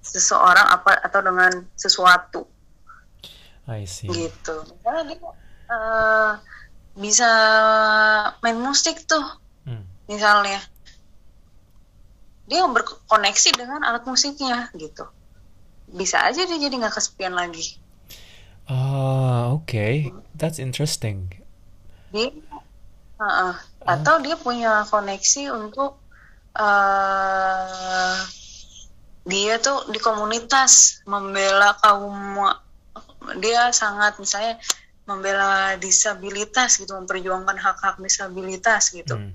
seseorang 0.00 0.66
apa 0.72 1.04
atau 1.04 1.20
dengan 1.20 1.52
sesuatu 1.76 2.48
I 3.68 3.84
see. 3.84 4.08
gitu 4.08 4.56
karena 4.80 5.04
dia 5.04 5.20
uh, 5.68 6.32
bisa 6.96 7.30
main 8.40 8.56
musik 8.56 9.04
tuh 9.04 9.26
hmm. 9.68 9.84
misalnya 10.08 10.64
dia 12.46 12.66
berkoneksi 12.66 13.50
dengan 13.54 13.80
alat 13.86 14.02
musiknya 14.06 14.70
gitu. 14.74 15.06
Bisa 15.92 16.24
aja 16.26 16.42
dia 16.42 16.58
jadi 16.58 16.74
nggak 16.74 16.94
kesepian 16.98 17.34
lagi. 17.36 17.78
Ah 18.66 18.74
uh, 18.74 19.42
oke. 19.58 19.66
Okay. 19.68 20.10
that's 20.34 20.58
interesting. 20.58 21.30
Dia 22.10 22.34
uh, 23.20 23.24
uh, 23.24 23.54
atau 23.86 24.18
dia 24.22 24.34
punya 24.38 24.86
koneksi 24.86 25.54
untuk 25.54 25.98
uh, 26.58 28.16
dia 29.22 29.54
tuh 29.62 29.86
di 29.94 30.02
komunitas 30.02 31.02
membela 31.06 31.78
kaum 31.78 32.42
dia 33.38 33.70
sangat 33.70 34.18
misalnya 34.18 34.58
membela 35.06 35.78
disabilitas 35.78 36.78
gitu 36.82 36.94
memperjuangkan 36.98 37.54
hak-hak 37.54 38.02
disabilitas 38.02 38.90
gitu. 38.90 39.14
Hmm. 39.14 39.34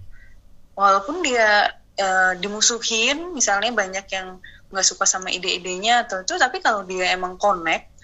walaupun 0.75 1.23
dia 1.23 1.73
uh, 1.99 2.33
dimusuhin 2.37 3.33
misalnya 3.33 3.73
banyak 3.73 4.05
yang 4.09 4.41
nggak 4.67 4.85
suka 4.85 5.07
sama 5.07 5.31
ide-idenya 5.31 6.05
atau 6.05 6.21
itu 6.21 6.35
tapi 6.35 6.59
kalau 6.59 6.83
dia 6.83 7.15
emang 7.15 7.39
connect 7.39 7.97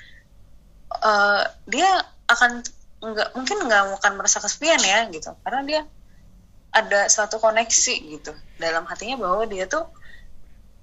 uh, 1.02 1.44
dia 1.66 1.90
akan 2.30 2.62
nggak 3.04 3.30
mungkin 3.36 3.58
nggak 3.68 4.00
akan 4.00 4.14
merasa 4.16 4.40
kesepian 4.40 4.80
ya 4.80 5.10
gitu. 5.10 5.34
Karena 5.44 5.62
dia 5.66 5.82
ada 6.74 7.10
suatu 7.10 7.42
koneksi 7.42 7.96
gitu. 8.18 8.32
Dalam 8.62 8.86
hatinya 8.88 9.20
bahwa 9.20 9.44
dia 9.50 9.66
tuh 9.66 9.90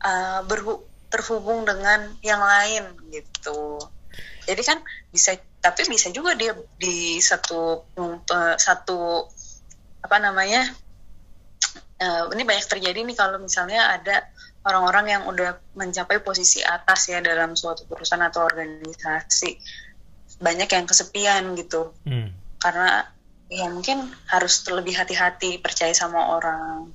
uh, 0.02 0.40
berhu 0.44 0.84
terhubung 1.10 1.64
dengan 1.64 2.12
yang 2.22 2.42
lain 2.42 2.94
gitu. 3.10 3.80
Jadi 4.46 4.62
kan 4.62 4.78
bisa 5.10 5.34
tapi 5.60 5.84
bisa 5.88 6.08
juga 6.12 6.32
dia 6.36 6.56
di 6.80 7.20
satu 7.20 7.84
satu 8.56 9.28
apa 10.00 10.16
namanya 10.16 10.64
uh, 12.00 12.32
ini 12.32 12.42
banyak 12.42 12.66
terjadi 12.66 13.04
nih 13.04 13.16
kalau 13.16 13.36
misalnya 13.38 14.00
ada 14.00 14.24
orang-orang 14.64 15.06
yang 15.08 15.22
udah 15.28 15.60
mencapai 15.76 16.20
posisi 16.20 16.60
atas 16.60 17.08
ya 17.08 17.20
dalam 17.20 17.56
suatu 17.56 17.84
perusahaan 17.88 18.24
atau 18.24 18.44
organisasi. 18.44 19.56
Banyak 20.40 20.68
yang 20.72 20.86
kesepian 20.88 21.52
gitu. 21.56 21.92
Hmm. 22.08 22.32
karena 22.60 23.08
ya 23.48 23.72
mungkin 23.72 24.04
harus 24.28 24.60
lebih 24.68 24.92
hati-hati 24.92 25.56
percaya 25.64 25.96
sama 25.96 26.36
orang. 26.36 26.92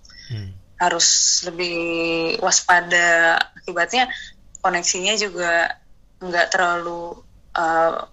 Harus 0.78 1.42
lebih 1.50 2.38
waspada. 2.38 3.42
Akibatnya 3.58 4.06
koneksinya 4.62 5.18
juga 5.18 5.74
nggak 6.22 6.48
terlalu 6.54 7.18
uh, 7.58 8.06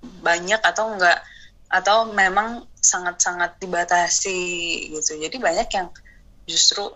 banyak 0.00 0.60
atau 0.64 0.96
enggak 0.96 1.20
atau 1.68 2.08
memang 2.12 2.64
sangat-sangat 2.80 3.60
dibatasi 3.60 4.40
gitu. 4.96 5.20
Jadi 5.20 5.36
banyak 5.36 5.68
yang 5.76 5.88
justru 6.44 6.92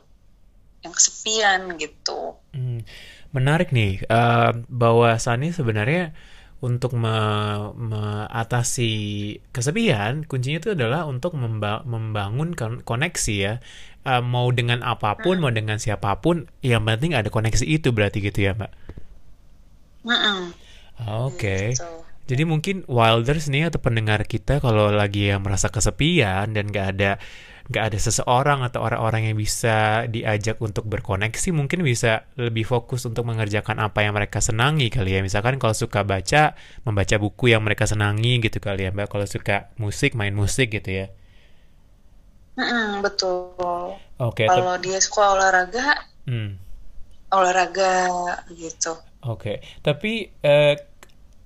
yang 0.85 0.95
kesepian 0.95 1.61
gitu 1.81 2.39
hmm, 2.55 2.87
menarik 3.35 3.75
nih 3.75 4.05
uh, 4.07 4.55
bahwa 4.71 5.15
Sani 5.19 5.51
sebenarnya 5.51 6.15
untuk 6.59 6.99
me 6.99 7.15
mengatasi 7.79 8.93
kesepian 9.55 10.27
kuncinya 10.27 10.59
itu 10.59 10.71
adalah 10.75 11.07
untuk 11.07 11.39
memba 11.39 11.87
membangun 11.87 12.59
koneksi 12.83 13.35
ya 13.39 13.55
uh, 14.03 14.23
mau 14.23 14.51
dengan 14.51 14.83
apa 14.83 15.15
pun 15.23 15.39
hmm. 15.39 15.43
mau 15.43 15.53
dengan 15.55 15.79
siapa 15.79 16.19
pun 16.19 16.51
yang 16.67 16.83
penting 16.83 17.15
ada 17.15 17.31
koneksi 17.31 17.63
itu 17.63 17.95
berarti 17.95 18.19
gitu 18.25 18.51
ya 18.51 18.59
mbak. 18.59 18.75
Oke. 21.07 21.39
Okay. 21.39 21.65
Gitu. 21.75 21.91
Jadi 22.29 22.43
mungkin 22.45 22.77
Wilders 22.85 23.49
nih 23.49 23.73
atau 23.73 23.81
pendengar 23.81 24.21
kita 24.29 24.61
kalau 24.61 24.93
lagi 24.93 25.33
yang 25.33 25.41
merasa 25.41 25.73
kesepian 25.73 26.53
dan 26.53 26.69
gak 26.69 27.01
ada 27.01 27.17
gak 27.69 27.93
ada 27.93 27.99
seseorang 28.01 28.65
atau 28.65 28.81
orang-orang 28.81 29.29
yang 29.29 29.37
bisa 29.37 30.09
diajak 30.09 30.57
untuk 30.65 30.89
berkoneksi 30.89 31.53
mungkin 31.53 31.85
bisa 31.85 32.25
lebih 32.41 32.65
fokus 32.65 33.05
untuk 33.05 33.29
mengerjakan 33.29 33.77
apa 33.77 34.09
yang 34.09 34.17
mereka 34.17 34.41
senangi 34.41 34.89
kali 34.89 35.13
ya 35.13 35.21
misalkan 35.21 35.61
kalau 35.61 35.77
suka 35.77 36.01
baca 36.01 36.57
membaca 36.89 37.17
buku 37.21 37.53
yang 37.53 37.61
mereka 37.61 37.85
senangi 37.85 38.41
gitu 38.41 38.57
kali 38.57 38.89
ya 38.89 38.91
mbak 38.91 39.13
kalau 39.13 39.29
suka 39.29 39.69
musik 39.77 40.17
main 40.17 40.33
musik 40.33 40.73
gitu 40.73 41.05
ya 41.05 41.07
mm 42.57 43.05
betul 43.05 43.53
oke 43.61 44.01
okay, 44.17 44.49
kalau 44.49 44.81
dia 44.81 44.97
suka 45.05 45.37
olahraga 45.37 46.09
hmm. 46.25 46.57
olahraga 47.37 47.93
gitu 48.57 48.97
oke 49.29 49.45
okay. 49.45 49.57
tapi 49.85 50.33
uh, 50.41 50.73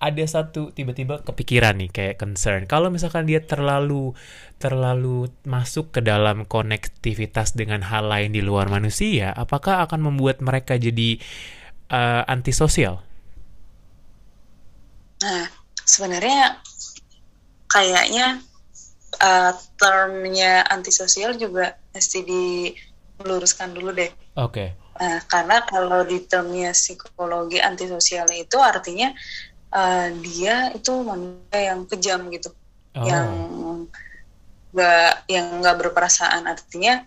ada 0.02 0.24
satu 0.26 0.74
tiba-tiba 0.74 1.22
kepikiran 1.22 1.78
nih 1.78 1.90
kayak 1.94 2.16
concern. 2.18 2.66
Kalau 2.66 2.90
misalkan 2.90 3.22
dia 3.22 3.38
terlalu 3.38 4.18
terlalu 4.62 5.26
masuk 5.42 5.90
ke 5.90 5.98
dalam 5.98 6.46
konektivitas 6.46 7.58
dengan 7.58 7.82
hal 7.82 8.06
lain 8.06 8.30
di 8.30 8.38
luar 8.38 8.70
manusia, 8.70 9.34
apakah 9.34 9.82
akan 9.82 10.14
membuat 10.14 10.38
mereka 10.38 10.78
jadi 10.78 11.18
uh, 11.90 12.22
antisosial? 12.30 13.02
Nah, 15.26 15.50
sebenarnya 15.82 16.62
kayaknya 17.66 18.38
uh, 19.18 19.50
termnya 19.74 20.62
antisosial 20.70 21.34
juga 21.34 21.74
mesti 21.90 22.22
diluruskan 22.22 23.74
dulu 23.74 23.90
deh. 23.90 24.14
Oke. 24.38 24.46
Okay. 24.46 24.68
Nah, 25.02 25.18
karena 25.26 25.58
kalau 25.66 26.06
di 26.06 26.22
termnya 26.22 26.70
psikologi 26.70 27.58
antisosial 27.58 28.30
itu 28.30 28.54
artinya 28.62 29.10
uh, 29.74 30.08
dia 30.22 30.70
itu 30.70 30.92
manusia 31.02 31.74
yang 31.74 31.80
kejam 31.90 32.30
gitu 32.30 32.54
oh. 32.94 33.06
yang 33.08 33.26
nggak 34.72 35.28
yang 35.28 35.60
nggak 35.60 35.76
berperasaan. 35.78 36.48
Artinya 36.48 37.04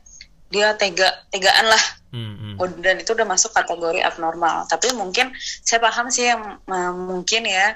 dia 0.50 0.78
tega 0.78 1.10
tegaan 1.34 1.68
lah. 1.68 1.86
Mm-hmm. 2.16 2.80
dan 2.80 2.96
itu 3.04 3.12
udah 3.12 3.28
masuk 3.28 3.52
kategori 3.52 4.00
abnormal. 4.00 4.64
Tapi 4.72 4.96
mungkin 4.96 5.36
saya 5.36 5.84
paham 5.84 6.08
sih 6.08 6.32
yang 6.32 6.64
uh, 6.64 6.94
mungkin 6.96 7.44
ya 7.44 7.76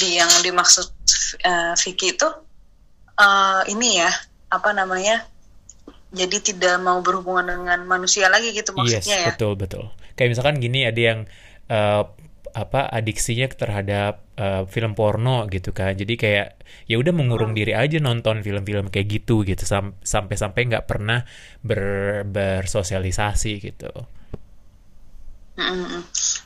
di 0.00 0.16
yang 0.16 0.30
dimaksud 0.40 0.88
uh, 1.44 1.76
Vicky 1.76 2.16
itu 2.16 2.24
uh, 3.20 3.62
ini 3.68 4.00
ya 4.00 4.08
apa 4.48 4.72
namanya 4.72 5.28
jadi 6.14 6.38
tidak 6.40 6.80
mau 6.80 7.02
berhubungan 7.02 7.44
dengan 7.44 7.82
manusia 7.84 8.30
lagi 8.30 8.54
gitu 8.54 8.70
maksudnya 8.72 9.18
yes, 9.18 9.24
ya. 9.26 9.28
betul 9.34 9.52
betul. 9.58 9.84
Kayak 10.14 10.38
misalkan 10.38 10.56
gini 10.62 10.86
ada 10.86 11.00
yang 11.00 11.20
uh, 11.68 12.06
apa 12.54 12.86
adiksinya 12.86 13.50
terhadap 13.50 14.22
uh, 14.38 14.62
film 14.70 14.94
porno 14.94 15.50
gitu 15.50 15.74
kan. 15.74 15.98
Jadi 15.98 16.14
kayak 16.14 16.62
ya 16.86 16.96
udah 17.02 17.10
mengurung 17.10 17.52
diri 17.52 17.74
aja 17.74 17.98
nonton 17.98 18.40
film-film 18.46 18.88
kayak 18.94 19.06
gitu 19.10 19.42
gitu. 19.42 19.66
Sam 19.66 19.98
sampai-sampai 20.00 20.70
nggak 20.70 20.86
pernah 20.86 21.26
ber 21.66 22.22
bersosialisasi 22.30 23.52
gitu. 23.58 23.90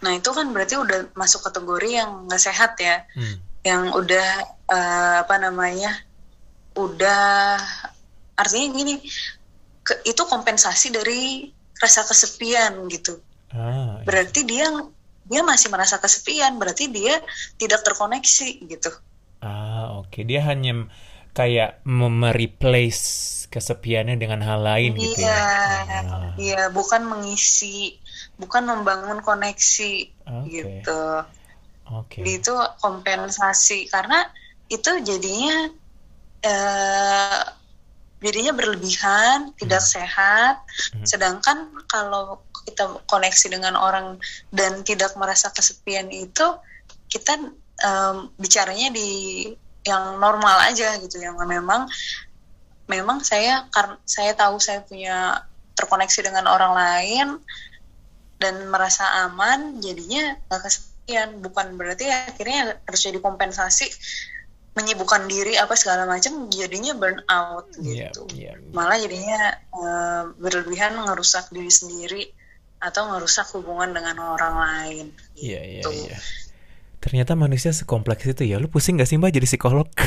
Nah 0.00 0.12
itu 0.16 0.30
kan 0.32 0.52
berarti 0.52 0.80
udah 0.80 1.12
masuk 1.12 1.44
kategori 1.44 1.90
yang 2.00 2.24
nggak 2.26 2.42
sehat 2.42 2.80
ya. 2.80 3.04
Hmm. 3.12 3.44
yang 3.66 3.90
udah 3.90 4.28
uh, 4.70 5.16
apa 5.26 5.34
namanya 5.42 5.90
udah 6.78 7.58
artinya 8.38 8.70
gini 8.70 9.02
ke, 9.82 9.98
itu 10.06 10.22
kompensasi 10.24 10.94
dari 10.94 11.50
rasa 11.76 12.06
kesepian 12.06 12.86
gitu. 12.86 13.18
Ah, 13.50 13.98
iya. 13.98 14.06
berarti 14.06 14.40
dia 14.46 14.70
dia 15.28 15.44
masih 15.44 15.68
merasa 15.68 16.00
kesepian 16.00 16.56
berarti 16.56 16.88
dia 16.88 17.20
tidak 17.60 17.84
terkoneksi 17.84 18.64
gitu 18.66 18.90
ah 19.44 20.00
oke 20.02 20.10
okay. 20.10 20.22
dia 20.24 20.42
hanya 20.42 20.88
kayak 21.36 21.84
mereplace 21.86 23.46
kesepiannya 23.48 24.18
dengan 24.20 24.44
hal 24.44 24.60
lain 24.60 24.92
iya, 24.96 25.00
gitu 25.00 25.20
ya 25.24 25.38
ah. 25.38 26.30
iya 26.36 26.62
bukan 26.68 27.06
mengisi 27.06 27.96
bukan 28.36 28.66
membangun 28.68 29.24
koneksi 29.24 29.92
okay. 30.26 30.48
gitu 30.48 31.02
oke 31.88 32.08
okay. 32.20 32.22
itu 32.26 32.54
kompensasi 32.82 33.88
karena 33.88 34.28
itu 34.68 35.00
jadinya 35.00 35.72
eh, 36.44 37.40
jadinya 38.18 38.52
berlebihan 38.52 39.54
tidak 39.56 39.82
hmm. 39.82 39.90
sehat 39.94 40.56
hmm. 40.92 41.06
sedangkan 41.06 41.70
kalau 41.86 42.42
kita 42.68 43.00
koneksi 43.08 43.46
dengan 43.48 43.74
orang 43.80 44.20
dan 44.52 44.84
tidak 44.84 45.16
merasa 45.16 45.48
kesepian 45.48 46.12
itu 46.12 46.44
kita 47.08 47.40
um, 47.80 48.28
bicaranya 48.36 48.92
di 48.92 49.10
yang 49.88 50.20
normal 50.20 50.68
aja 50.68 51.00
gitu 51.00 51.16
yang 51.16 51.40
memang 51.48 51.88
memang 52.88 53.24
saya 53.24 53.64
karena 53.72 53.96
saya 54.04 54.36
tahu 54.36 54.60
saya 54.60 54.84
punya 54.84 55.44
terkoneksi 55.76 56.28
dengan 56.28 56.44
orang 56.50 56.72
lain 56.76 57.28
dan 58.38 58.70
merasa 58.70 59.28
aman 59.28 59.78
jadinya 59.78 60.34
nggak 60.48 60.62
kesepian. 60.66 61.38
Bukan 61.42 61.78
berarti 61.78 62.08
akhirnya 62.08 62.80
harus 62.82 63.00
jadi 63.00 63.18
kompensasi 63.22 63.86
menyibukkan 64.78 65.26
diri 65.26 65.58
apa 65.58 65.74
segala 65.74 66.06
macam 66.06 66.46
jadinya 66.54 66.94
burn 66.94 67.18
out 67.26 67.66
iya, 67.82 68.14
gitu. 68.14 68.30
yeah, 68.30 68.54
yeah. 68.54 68.70
malah 68.70 68.94
jadinya 68.94 69.58
uh, 69.74 70.22
berlebihan 70.38 70.94
ngerusak 71.02 71.50
diri 71.50 71.66
sendiri 71.66 72.22
atau 72.78 73.10
merusak 73.10 73.46
hubungan 73.54 73.90
dengan 73.90 74.18
orang 74.22 74.54
lain. 74.58 75.06
Iya 75.34 75.60
iya 75.62 75.82
gitu. 75.82 75.90
iya. 75.94 76.18
Ternyata 76.98 77.38
manusia 77.38 77.74
sekompleks 77.74 78.26
itu 78.26 78.46
ya. 78.46 78.58
Lu 78.58 78.70
pusing 78.70 78.98
gak 78.98 79.10
sih 79.10 79.18
mbak 79.18 79.34
jadi 79.34 79.46
psikolog? 79.46 79.86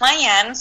Lumayan. 0.00 0.56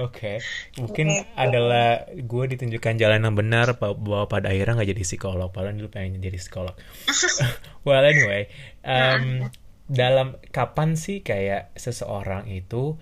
okay. 0.00 0.36
mungkin 0.80 1.12
gitu. 1.12 1.28
adalah 1.36 2.08
gue 2.08 2.44
ditunjukkan 2.56 2.96
jalan 2.96 3.28
yang 3.28 3.36
benar 3.36 3.76
bahwa 3.76 4.24
pada 4.32 4.48
akhirnya 4.48 4.80
nggak 4.80 4.96
jadi 4.96 5.04
psikolog. 5.04 5.52
Padahal 5.52 5.76
dulu 5.76 5.92
pengen 5.92 6.24
jadi 6.24 6.40
psikolog. 6.40 6.72
well 7.84 8.00
anyway, 8.00 8.48
um, 8.80 9.52
dalam 9.92 10.40
kapan 10.56 10.96
sih 10.96 11.20
kayak 11.20 11.76
seseorang 11.76 12.48
itu 12.48 12.96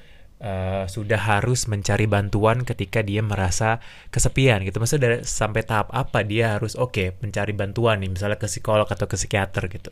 uh, 0.44 0.84
sudah 0.84 1.16
harus 1.16 1.64
mencari 1.64 2.04
bantuan 2.04 2.68
ketika 2.68 3.00
dia 3.00 3.24
merasa 3.24 3.80
kesepian 4.12 4.60
gitu. 4.68 4.76
Maksudnya 4.76 5.02
dari, 5.02 5.16
sampai 5.24 5.64
tahap 5.64 5.88
apa 5.90 6.20
dia 6.20 6.60
harus 6.60 6.76
oke 6.76 6.92
okay, 6.92 7.08
mencari 7.24 7.56
bantuan 7.56 8.04
nih, 8.04 8.12
misalnya 8.12 8.36
ke 8.36 8.46
psikolog 8.46 8.84
atau 8.84 9.08
ke 9.08 9.16
psikiater 9.16 9.64
gitu. 9.72 9.90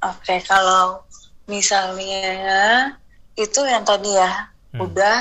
Oke, 0.00 0.16
okay, 0.24 0.40
kalau 0.48 1.04
misalnya 1.44 2.96
itu 3.36 3.60
yang 3.68 3.84
tadi 3.84 4.16
ya 4.16 4.32
hmm. 4.72 4.80
udah 4.80 5.18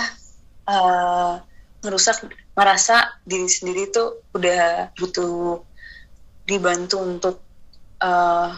uh, 0.71 1.33
merusak 1.83 2.23
merasa 2.55 3.19
diri 3.23 3.47
sendiri 3.47 3.91
tuh 3.91 4.23
udah 4.35 4.91
butuh 4.95 5.63
dibantu 6.43 6.97
untuk 6.99 7.35
uh, 8.03 8.51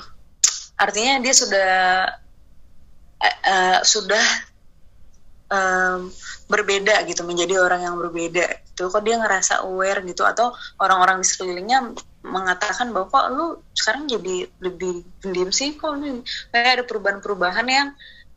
artinya 0.78 1.22
dia 1.22 1.34
sudah 1.38 1.74
uh, 3.22 3.38
uh, 3.46 3.78
sudah 3.86 4.51
um, 5.52 6.08
berbeda 6.48 7.04
gitu 7.06 7.28
menjadi 7.28 7.60
orang 7.60 7.84
yang 7.84 7.96
berbeda 8.00 8.46
itu 8.72 8.84
kok 8.88 9.04
dia 9.04 9.20
ngerasa 9.20 9.68
aware 9.68 10.02
gitu? 10.08 10.24
Atau 10.24 10.56
orang-orang 10.80 11.22
di 11.22 11.28
sekelilingnya 11.28 11.94
mengatakan 12.26 12.96
bahwa 12.96 13.12
kok 13.12 13.26
lu 13.36 13.48
sekarang 13.76 14.08
jadi 14.08 14.48
lebih 14.64 15.06
pendiam 15.20 15.52
sih? 15.52 15.76
Kok 15.76 15.92
lu 16.00 16.24
kayak 16.56 16.82
ada 16.82 16.84
perubahan-perubahan 16.88 17.68
yang 17.68 17.90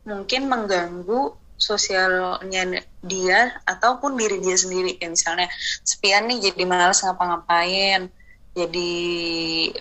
mungkin 0.05 0.51
mengganggu 0.51 1.33
sosialnya 1.55 2.83
dia 2.99 3.55
ataupun 3.63 4.19
diri 4.19 4.43
dia 4.43 4.59
sendiri? 4.59 4.99
Kayak 4.99 5.11
misalnya 5.15 5.47
sepian 5.81 6.27
nih 6.27 6.51
jadi 6.51 6.63
malas 6.67 7.01
ngapa-ngapain 7.01 8.11
jadi 8.55 8.91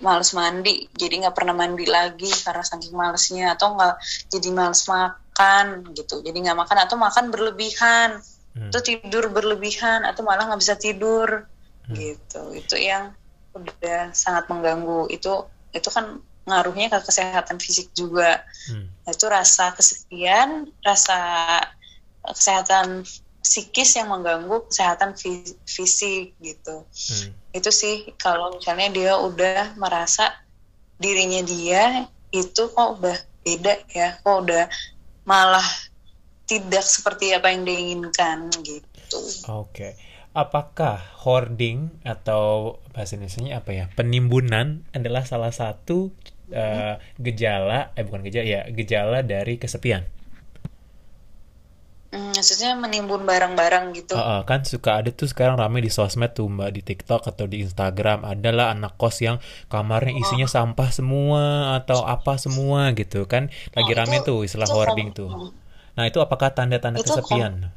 males 0.03 0.35
mandi 0.35 0.91
jadi 0.91 1.23
nggak 1.23 1.37
pernah 1.39 1.55
mandi 1.55 1.87
lagi 1.87 2.27
karena 2.27 2.67
saking 2.67 2.91
malesnya 2.91 3.55
atau 3.55 3.79
nggak 3.79 3.95
jadi 4.35 4.51
males 4.51 4.83
makan 4.91 5.24
makan 5.35 5.91
gitu 5.99 6.23
jadi 6.23 6.39
nggak 6.47 6.59
makan 6.63 6.79
atau 6.87 6.95
makan 6.95 7.35
berlebihan 7.35 8.23
hmm. 8.55 8.71
atau 8.71 8.81
tidur 8.87 9.27
berlebihan 9.35 10.07
atau 10.07 10.23
malah 10.23 10.47
nggak 10.47 10.63
bisa 10.63 10.79
tidur 10.79 11.51
hmm. 11.91 11.95
gitu 11.99 12.43
itu 12.55 12.79
yang 12.79 13.11
udah 13.51 14.15
sangat 14.15 14.47
mengganggu 14.47 15.11
itu 15.11 15.43
itu 15.75 15.91
kan 15.91 16.23
ngaruhnya 16.47 16.87
ke 16.87 17.03
kesehatan 17.03 17.59
fisik 17.59 17.91
juga 17.99 18.47
hmm. 18.71 19.11
itu 19.11 19.27
rasa 19.27 19.75
kesepian 19.75 20.71
rasa 20.87 21.19
kesehatan 22.23 23.03
psikis 23.43 23.99
yang 23.99 24.15
mengganggu 24.15 24.71
kesehatan 24.71 25.19
fisik 25.67 26.31
gitu 26.39 26.87
hmm. 26.87 27.31
itu 27.59 27.71
sih 27.75 28.07
kalau 28.23 28.55
misalnya 28.55 28.89
dia 28.95 29.13
udah 29.19 29.75
merasa 29.83 30.31
dirinya 31.03 31.43
dia 31.43 32.07
itu 32.31 32.71
kok 32.71 33.03
udah 33.03 33.19
beda 33.43 33.83
ya 33.91 34.15
kok 34.23 34.47
udah 34.47 34.71
malah 35.25 35.65
tidak 36.45 36.85
seperti 36.85 37.33
apa 37.33 37.49
yang 37.53 37.65
diinginkan 37.65 38.53
gitu. 38.65 39.21
Oke. 39.49 39.73
Okay. 39.73 39.93
Apakah 40.35 40.99
hoarding 41.23 41.95
atau 42.03 42.77
bahasa 42.91 43.15
Indonesia 43.15 43.55
apa 43.55 43.71
ya? 43.71 43.85
Penimbunan 43.95 44.83
adalah 44.91 45.23
salah 45.23 45.55
satu 45.55 46.11
uh, 46.51 46.99
gejala 47.23 47.95
eh 47.95 48.03
bukan 48.03 48.27
gejala 48.27 48.47
ya, 48.47 48.61
gejala 48.75 49.23
dari 49.23 49.63
kesepian. 49.63 50.03
Hmm, 52.15 52.31
maksudnya 52.31 52.79
menimbun 52.79 53.27
barang-barang 53.27 53.91
gitu. 53.99 54.15
Uh, 54.15 54.39
uh, 54.39 54.41
kan 54.47 54.63
suka 54.63 55.03
ada 55.03 55.11
tuh 55.11 55.27
sekarang 55.27 55.59
rame 55.59 55.83
di 55.83 55.91
sosmed 55.91 56.31
tuh 56.31 56.47
mbak 56.47 56.71
di 56.71 56.87
TikTok 56.87 57.27
atau 57.27 57.51
di 57.51 57.67
Instagram 57.67 58.23
adalah 58.23 58.71
anak 58.71 58.95
kos 58.95 59.19
yang 59.19 59.43
kamarnya 59.67 60.15
oh. 60.15 60.23
isinya 60.23 60.47
oh. 60.47 60.55
sampah 60.55 60.95
semua 60.95 61.75
atau 61.75 62.07
apa 62.07 62.39
semua 62.39 62.95
gitu 62.95 63.27
kan 63.27 63.51
lagi 63.75 63.91
oh, 63.91 63.99
rame 63.99 64.23
itu, 64.23 64.31
tuh 64.31 64.39
istilah 64.47 64.71
hoarding 64.71 65.11
tuh. 65.11 65.51
Nah, 65.99 66.07
itu 66.07 66.23
apakah 66.23 66.55
tanda-tanda 66.55 67.03
kesepian? 67.03 67.75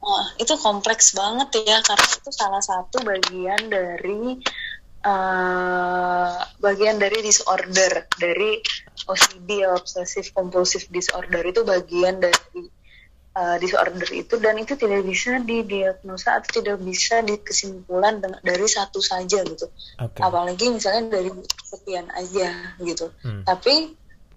Wah, 0.00 0.26
itu 0.40 0.56
kompleks 0.56 1.12
banget 1.12 1.68
ya 1.68 1.84
karena 1.84 2.08
itu 2.16 2.30
salah 2.32 2.64
satu 2.64 3.04
bagian 3.04 3.60
dari 3.68 4.40
uh, 5.04 6.32
bagian 6.64 6.96
dari 6.96 7.20
disorder 7.20 8.08
dari 8.16 8.60
OCD 9.04 9.68
obsessive 9.68 10.32
compulsive 10.32 10.88
disorder 10.88 11.44
itu 11.44 11.60
bagian 11.64 12.24
dari 12.24 12.72
uh, 13.34 13.56
disorder 13.58 14.08
itu 14.14 14.38
dan 14.38 14.54
itu 14.56 14.78
tidak 14.78 15.02
bisa 15.02 15.42
didiagnosa 15.42 16.40
atau 16.40 16.50
tidak 16.62 16.78
bisa 16.80 17.20
dikesimpulan 17.20 18.22
dari 18.40 18.66
satu 18.70 19.02
saja 19.02 19.42
gitu. 19.42 19.66
Okay. 19.98 20.22
Apalagi 20.22 20.70
misalnya 20.70 21.18
dari 21.18 21.30
kesepian 21.34 22.08
aja 22.14 22.78
gitu. 22.80 23.10
Hmm. 23.26 23.42
Tapi 23.42 23.94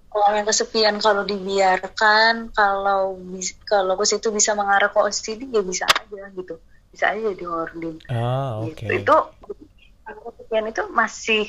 kalau 0.08 0.34
yang 0.34 0.48
kesepian 0.50 0.96
kalau 0.98 1.24
dibiarkan 1.28 2.50
kalau 2.56 3.22
kalau 3.68 3.94
ke 4.00 4.06
situ 4.08 4.34
bisa 4.34 4.58
mengarah 4.58 4.90
ke 4.90 4.98
OCD 4.98 5.52
ya 5.52 5.62
bisa 5.62 5.86
aja 5.86 6.32
gitu 6.34 6.58
bisa 6.90 7.14
aja 7.14 7.22
jadi 7.36 7.46
hoarding 7.46 8.02
ah, 8.10 8.64
okay. 8.66 9.04
gitu. 9.04 9.04
itu 9.04 9.16
kesepian 10.08 10.66
itu 10.72 10.84
masih 10.90 11.44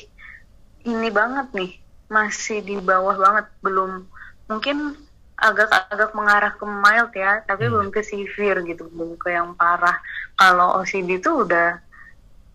ini 0.85 1.09
banget 1.09 1.49
nih 1.55 1.71
masih 2.13 2.61
di 2.61 2.77
bawah 2.77 3.17
banget 3.17 3.47
belum 3.65 4.05
mungkin 4.53 5.08
agak-agak 5.39 6.11
mengarah 6.19 6.53
ke 6.59 6.65
mild 6.67 7.13
ya 7.15 7.43
tapi 7.47 7.67
hmm. 7.67 7.73
belum 7.73 7.89
ke 7.95 8.03
severe 8.03 8.67
gitu 8.67 8.91
belum 8.91 9.15
ke 9.19 9.31
yang 9.31 9.55
parah 9.55 9.95
kalau 10.35 10.83
OCD 10.83 11.23
itu 11.23 11.47
udah 11.47 11.79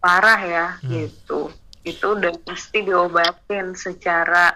parah 0.03 0.39
ya 0.43 0.65
hmm. 0.83 0.89
gitu 0.91 1.47
itu 1.83 2.05
udah 2.15 2.31
pasti 2.47 2.83
diobatin 2.83 3.75
secara 3.75 4.55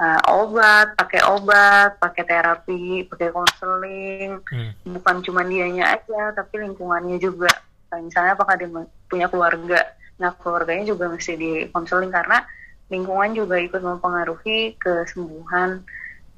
uh, 0.00 0.20
obat, 0.32 0.96
pakai 0.96 1.20
obat, 1.28 1.98
pakai 2.00 2.24
terapi, 2.24 3.04
pakai 3.10 3.28
konseling. 3.34 4.40
Hmm. 4.46 4.70
Bukan 4.86 5.26
cuma 5.26 5.42
dianya 5.42 5.98
aja, 5.98 6.30
tapi 6.32 6.62
lingkungannya 6.62 7.18
juga. 7.20 7.50
Nah, 7.90 8.00
misalnya 8.00 8.38
apakah 8.38 8.54
dia 8.54 8.70
punya 9.10 9.26
keluarga, 9.26 9.82
nah 10.16 10.30
keluarganya 10.38 10.86
juga 10.86 11.10
mesti 11.10 11.34
di 11.34 11.50
konseling 11.74 12.14
karena 12.14 12.46
lingkungan 12.86 13.34
juga 13.34 13.58
ikut 13.58 13.82
mempengaruhi 13.82 14.78
kesembuhan 14.78 15.82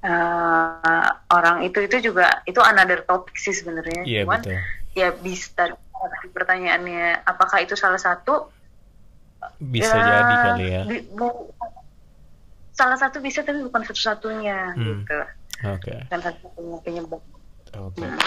uh, 0.03 1.09
orang 1.33 1.67
itu. 1.67 1.83
Itu 1.87 2.13
juga 2.13 2.43
itu 2.45 2.59
another 2.63 3.03
topic 3.07 3.35
sih 3.39 3.55
sebenarnya. 3.55 4.03
Yeah, 4.07 4.27
Cuman 4.27 4.43
betul. 4.43 4.59
ya 4.93 5.09
bisa 5.17 5.73
pertanyaannya 6.35 7.23
apakah 7.25 7.63
itu 7.63 7.79
salah 7.79 7.99
satu 7.99 8.51
bisa 9.59 9.95
ya, 9.95 10.07
jadi 10.07 10.35
kali 10.43 10.67
ya. 10.67 10.83
Di, 10.87 10.99
salah 12.73 12.99
satu 12.99 13.21
bisa 13.23 13.45
tapi 13.47 13.63
bukan 13.63 13.83
satu-satunya 13.87 14.75
hmm. 14.75 14.83
gitu. 14.83 15.19
Oke. 15.71 15.93
Okay. 15.93 15.99
Kan 16.11 16.21
satu-satunya 16.23 16.79
penyebab. 16.83 17.23
Oke. 17.79 18.03
Okay. 18.03 18.09
Hmm. 18.09 18.19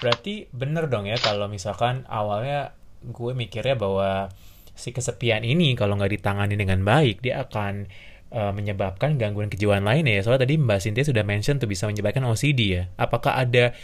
Berarti 0.00 0.34
bener 0.54 0.88
dong 0.88 1.04
ya 1.04 1.18
kalau 1.20 1.50
misalkan 1.50 2.08
awalnya 2.08 2.72
gue 3.04 3.32
mikirnya 3.32 3.76
bahwa 3.76 4.28
si 4.76 4.96
kesepian 4.96 5.44
ini 5.44 5.76
kalau 5.76 5.96
nggak 6.00 6.20
ditangani 6.20 6.56
dengan 6.56 6.80
baik 6.80 7.20
dia 7.20 7.44
akan 7.44 7.88
uh, 8.34 8.52
menyebabkan 8.54 9.18
gangguan 9.20 9.50
kejiwaan 9.50 9.86
lain 9.86 10.06
ya. 10.06 10.22
Soalnya 10.22 10.46
tadi 10.48 10.54
Mbak 10.58 10.78
Cynthia 10.82 11.04
sudah 11.06 11.24
mention 11.26 11.58
tuh 11.58 11.70
bisa 11.70 11.86
menyebabkan 11.86 12.26
OCD 12.26 12.60
ya. 12.80 12.82
Apakah 12.98 13.38
ada 13.38 13.74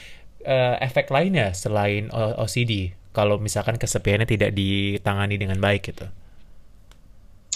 uh, 0.47 0.77
efek 0.83 1.11
lainnya 1.11 1.55
selain 1.55 2.11
OCD 2.15 2.95
kalau 3.15 3.41
misalkan 3.41 3.81
kesepiannya 3.81 4.29
tidak 4.29 4.53
ditangani 4.53 5.37
dengan 5.41 5.59
baik 5.63 5.95
gitu? 5.95 6.07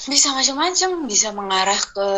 bisa 0.08 0.32
macam-macam 0.32 1.04
bisa 1.04 1.28
mengarah 1.36 1.76
ke 1.76 2.08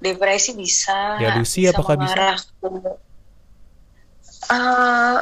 depresi 0.00 0.56
bisa 0.56 1.20
delusi 1.20 1.68
bisa 1.68 1.76
apakah 1.76 2.00
mengarah 2.00 2.40
bisa 2.40 2.48
ke 2.56 2.68
uh, 4.48 5.18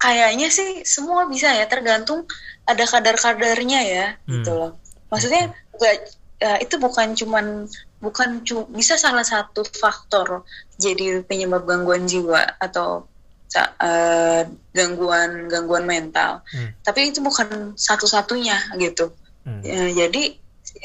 kayaknya 0.00 0.48
sih 0.48 0.80
semua 0.88 1.28
bisa 1.28 1.52
ya 1.52 1.68
tergantung 1.68 2.24
ada 2.64 2.84
kadar-kadarnya 2.88 3.80
ya 3.84 4.06
hmm. 4.24 4.40
gitu 4.40 4.50
loh 4.56 4.72
maksudnya 5.12 5.52
okay. 5.76 6.00
uh, 6.40 6.58
itu 6.64 6.80
bukan 6.80 7.12
cuman 7.12 7.68
bukan 8.04 8.44
bisa 8.68 9.00
salah 9.00 9.24
satu 9.24 9.64
faktor 9.64 10.44
jadi 10.76 11.24
penyebab 11.24 11.64
gangguan 11.64 12.04
jiwa 12.04 12.60
atau 12.60 13.08
uh, 13.56 14.42
gangguan 14.76 15.48
gangguan 15.48 15.88
mental 15.88 16.44
hmm. 16.52 16.84
tapi 16.84 17.08
itu 17.08 17.24
bukan 17.24 17.72
satu-satunya 17.78 18.76
gitu 18.76 19.14
hmm. 19.48 19.62
uh, 19.64 19.90
jadi 19.96 20.36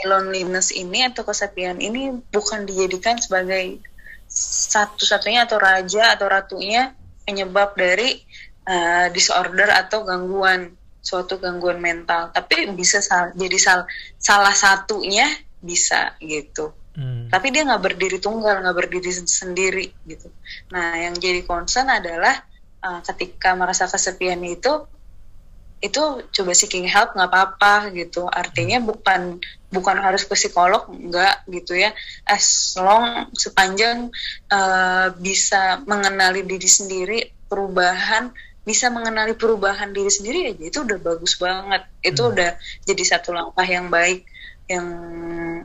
loneliness 0.07 0.71
ini 0.71 1.03
atau 1.03 1.27
kesepian 1.27 1.81
ini 1.83 2.13
bukan 2.31 2.63
dijadikan 2.63 3.17
sebagai 3.19 3.81
satu-satunya 4.69 5.49
atau 5.49 5.57
raja 5.57 6.13
atau 6.13 6.29
ratunya 6.29 6.93
penyebab 7.25 7.73
dari 7.73 8.21
uh, 8.69 9.09
disorder 9.09 9.73
atau 9.73 10.05
gangguan 10.05 10.77
suatu 10.99 11.41
gangguan 11.41 11.81
mental 11.81 12.29
tapi 12.29 12.69
bisa 12.75 13.01
sal 13.01 13.33
jadi 13.33 13.57
sal 13.57 13.79
salah 14.21 14.53
satunya 14.53 15.25
bisa 15.59 16.13
gitu 16.21 16.69
hmm. 16.69 16.78
Tapi 17.29 17.53
dia 17.53 17.61
nggak 17.63 17.83
berdiri 17.85 18.17
tunggal 18.17 18.59
nggak 18.65 18.77
berdiri 18.77 19.11
sendiri 19.13 19.93
gitu. 20.09 20.33
Nah 20.73 20.97
yang 20.97 21.13
jadi 21.15 21.45
concern 21.45 21.87
adalah 21.87 22.33
uh, 22.81 22.99
ketika 23.05 23.53
merasa 23.53 23.85
kesepian 23.85 24.41
itu 24.43 24.85
itu 25.79 26.27
coba 26.35 26.51
seeking 26.51 26.89
help 26.91 27.15
nggak 27.15 27.29
apa-apa 27.31 27.93
gitu. 27.95 28.27
Artinya 28.27 28.83
bukan 28.83 29.39
bukan 29.71 29.97
harus 30.01 30.27
ke 30.27 30.35
psikolog 30.35 30.89
nggak 30.89 31.47
gitu 31.47 31.77
ya. 31.79 31.95
As 32.27 32.75
long 32.75 33.31
sepanjang 33.37 34.11
uh, 34.51 35.07
bisa 35.15 35.79
mengenali 35.87 36.43
diri 36.43 36.67
sendiri 36.67 37.19
perubahan 37.47 38.33
bisa 38.67 38.91
mengenali 38.93 39.33
perubahan 39.33 39.89
diri 39.95 40.11
sendiri 40.11 40.51
aja 40.51 40.63
itu 40.67 40.79
udah 40.83 40.99
bagus 40.99 41.39
banget. 41.39 41.87
Itu 42.03 42.27
hmm. 42.27 42.31
udah 42.35 42.49
jadi 42.83 43.03
satu 43.05 43.31
langkah 43.31 43.65
yang 43.65 43.87
baik 43.87 44.27
yang 44.69 44.85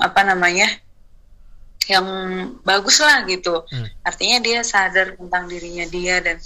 apa 0.00 0.24
namanya 0.24 0.64
yang 1.88 2.07
bagus 2.64 3.01
lah 3.01 3.25
gitu 3.29 3.64
hmm. 3.68 3.88
artinya 4.05 4.38
dia 4.40 4.61
sadar 4.64 5.16
tentang 5.16 5.44
dirinya 5.49 5.85
dia 5.88 6.20
dan 6.25 6.37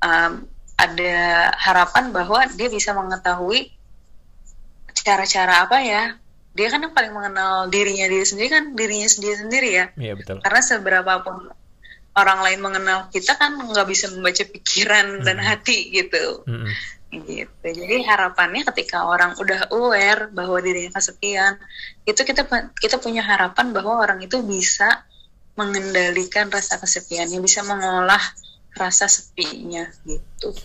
um, 0.00 0.32
ada 0.76 1.14
harapan 1.56 2.10
bahwa 2.10 2.42
dia 2.56 2.72
bisa 2.72 2.96
mengetahui 2.96 3.70
cara-cara 4.92 5.68
apa 5.68 5.78
ya 5.82 6.02
dia 6.52 6.68
kan 6.68 6.84
yang 6.84 6.92
paling 6.92 7.12
mengenal 7.16 7.68
dirinya 7.72 8.08
diri 8.08 8.24
sendiri 8.28 8.48
kan 8.52 8.64
dirinya 8.76 9.08
sendiri 9.08 9.36
sendiri 9.40 9.70
ya 9.72 9.84
iya 9.96 10.12
betul 10.16 10.40
karena 10.44 10.60
seberapa 10.60 11.12
pun 11.24 11.48
orang 12.12 12.38
lain 12.44 12.60
mengenal 12.60 13.08
kita 13.08 13.40
kan 13.40 13.56
nggak 13.56 13.88
bisa 13.88 14.12
membaca 14.12 14.44
pikiran 14.44 15.20
mm. 15.20 15.24
dan 15.24 15.38
hati 15.40 15.88
gitu 15.92 16.44
mm 16.44 16.56
-hmm. 16.60 16.72
Gitu 17.12 17.66
jadi 17.68 18.00
harapannya 18.08 18.64
ketika 18.72 19.04
orang 19.04 19.36
udah 19.36 19.68
aware 19.68 20.32
bahwa 20.32 20.56
dirinya 20.64 20.96
kesepian 20.96 21.60
itu 22.08 22.24
kita 22.24 22.48
kita 22.80 22.96
punya 22.96 23.20
harapan 23.20 23.76
bahwa 23.76 24.00
orang 24.00 24.24
itu 24.24 24.40
bisa 24.40 25.04
mengendalikan 25.52 26.48
rasa 26.48 26.80
kesepiannya 26.80 27.36
bisa 27.44 27.60
mengolah 27.60 28.20
rasa 28.72 29.04
sepinya 29.04 29.84
gitu. 30.08 30.56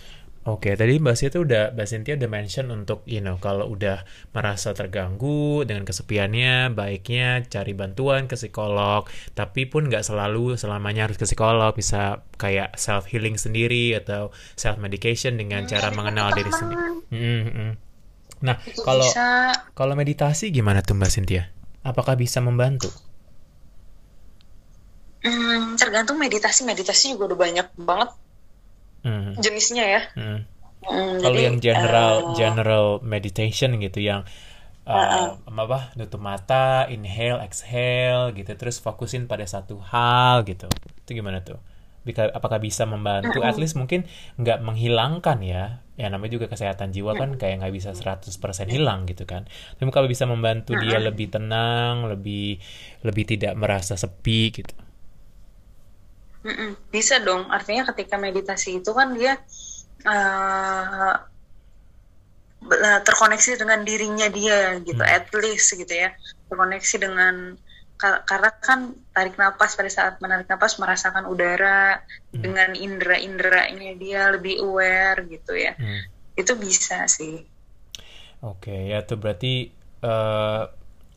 Oke, 0.48 0.72
tadi 0.80 0.96
Mbak 0.96 1.12
Cynthia 1.12 1.40
udah 1.44 1.64
Mbak 1.76 1.86
Cynthia 1.92 2.14
udah 2.16 2.30
mention 2.32 2.72
untuk 2.72 3.04
you 3.04 3.20
know 3.20 3.36
kalau 3.36 3.68
udah 3.68 4.08
merasa 4.32 4.72
terganggu 4.72 5.68
dengan 5.68 5.84
kesepiannya, 5.84 6.72
baiknya 6.72 7.44
cari 7.52 7.76
bantuan 7.76 8.32
ke 8.32 8.32
psikolog. 8.32 9.04
Tapi 9.36 9.68
pun 9.68 9.92
nggak 9.92 10.00
selalu 10.00 10.56
selamanya 10.56 11.04
harus 11.04 11.20
ke 11.20 11.28
psikolog, 11.28 11.76
bisa 11.76 12.24
kayak 12.40 12.80
self 12.80 13.04
healing 13.12 13.36
sendiri 13.36 13.92
atau 14.00 14.32
self 14.56 14.80
medication 14.80 15.36
dengan 15.36 15.68
cara 15.68 15.92
mengenal 15.92 16.32
diri 16.32 16.48
sendiri. 16.48 16.84
Mm 17.12 17.44
-hmm. 17.44 17.70
Nah, 18.40 18.56
kalau 18.88 19.04
bisa 19.04 19.52
kalau 19.76 19.92
meditasi 19.92 20.48
gimana 20.48 20.80
tuh 20.80 20.96
Mbak 20.96 21.12
Cynthia? 21.12 21.52
Apakah 21.84 22.16
bisa 22.16 22.40
membantu? 22.40 22.88
hmm, 25.24 25.74
tergantung 25.76 26.16
meditasi 26.18 26.62
meditasi 26.62 27.14
juga 27.14 27.34
udah 27.34 27.38
banyak 27.38 27.66
banget 27.78 28.10
Hmm, 29.06 29.38
jenisnya 29.38 29.84
ya 29.86 30.00
hmm. 30.18 30.38
Hmm, 30.88 31.18
Kalau 31.20 31.38
yang 31.38 31.56
general 31.60 32.12
eh, 32.24 32.32
general 32.32 32.86
meditation 33.04 33.76
gitu 33.82 33.98
yang 34.00 34.24
uh, 34.88 35.36
apa 35.48 35.92
nutup 35.98 36.22
mata, 36.22 36.86
inhale, 36.88 37.42
exhale 37.44 38.32
gitu, 38.32 38.50
terus 38.56 38.78
fokusin 38.80 39.28
pada 39.28 39.44
satu 39.44 39.78
hal 39.82 40.46
gitu. 40.48 40.68
Itu 41.04 41.10
gimana 41.18 41.42
tuh? 41.44 41.58
Bika- 42.06 42.32
apakah 42.32 42.56
bisa 42.62 42.88
membantu? 42.88 43.44
At 43.44 43.58
least 43.60 43.76
mungkin 43.76 44.08
nggak 44.40 44.64
menghilangkan 44.64 45.38
ya. 45.44 45.84
Ya 45.98 46.06
namanya 46.08 46.38
juga 46.40 46.46
kesehatan 46.48 46.94
jiwa 46.94 47.18
kan 47.18 47.36
kayak 47.36 47.60
nggak 47.64 47.74
bisa 47.74 47.90
100% 47.92 48.70
hilang 48.72 49.04
gitu 49.10 49.26
kan. 49.28 49.44
Tapi 49.76 49.90
kalau 49.92 50.08
bisa 50.08 50.24
membantu 50.24 50.78
dia 50.78 50.96
lebih 51.02 51.28
tenang, 51.34 52.06
lebih 52.08 52.56
lebih 53.04 53.24
tidak 53.28 53.52
merasa 53.58 53.98
sepi 53.98 54.54
gitu. 54.62 54.74
Mm-mm, 56.48 56.70
bisa 56.94 57.14
dong. 57.26 57.42
Artinya 57.56 57.82
ketika 57.92 58.16
meditasi 58.24 58.68
itu 58.80 58.90
kan 58.98 59.08
dia 59.18 59.32
eh, 60.12 61.14
terkoneksi 63.06 63.50
dengan 63.60 63.80
dirinya 63.88 64.26
dia 64.38 64.58
gitu, 64.88 65.02
Hmm. 65.02 65.14
at 65.16 65.26
least 65.42 65.68
gitu 65.80 65.94
ya. 66.04 66.08
Terkoneksi 66.50 66.96
dengan 67.04 67.34
ka- 68.00 68.22
karena 68.28 68.50
kan 68.66 68.78
tarik 69.14 69.34
napas 69.40 69.72
pada 69.78 69.90
saat 69.96 70.14
menarik 70.22 70.46
napas 70.50 70.72
merasakan 70.82 71.24
udara 71.32 71.98
Hmm. 72.32 72.42
dengan 72.44 72.70
indera-inderanya 72.86 73.90
dia 74.02 74.20
lebih 74.34 74.54
aware 74.66 75.18
gitu 75.34 75.52
ya. 75.54 75.72
Hmm. 75.78 76.00
Itu 76.40 76.52
bisa 76.64 77.06
sih. 77.16 77.34
Oke, 78.42 78.74
ya 78.90 79.02
tuh 79.02 79.18
berarti 79.18 79.74
eh, 80.02 80.62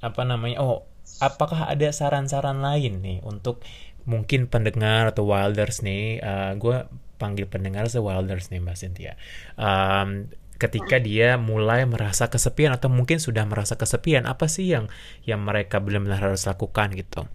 apa 0.01 0.21
namanya? 0.25 0.57
Oh, 0.65 0.77
apakah 1.21 1.69
ada 1.69 1.89
saran-saran 1.93 2.59
lain 2.65 2.93
nih 3.05 3.17
untuk 3.21 3.61
mungkin 4.09 4.49
pendengar 4.49 5.13
atau 5.13 5.23
wilders 5.27 5.85
nih? 5.85 6.19
gue 6.57 6.77
panggil 7.21 7.45
pendengar 7.45 7.85
se 7.85 8.01
wilders 8.01 8.49
nih 8.49 8.57
Mbak 8.57 8.77
Cynthia. 8.77 9.13
Em, 9.53 10.33
ketika 10.57 10.97
dia 10.97 11.37
mulai 11.37 11.85
merasa 11.85 12.29
kesepian 12.33 12.73
atau 12.73 12.89
mungkin 12.89 13.21
sudah 13.21 13.45
merasa 13.45 13.77
kesepian, 13.77 14.25
apa 14.25 14.49
sih 14.49 14.73
yang 14.73 14.89
yang 15.25 15.45
mereka 15.45 15.77
benar-benar 15.77 16.33
harus 16.33 16.45
lakukan 16.49 16.89
gitu? 16.97 17.29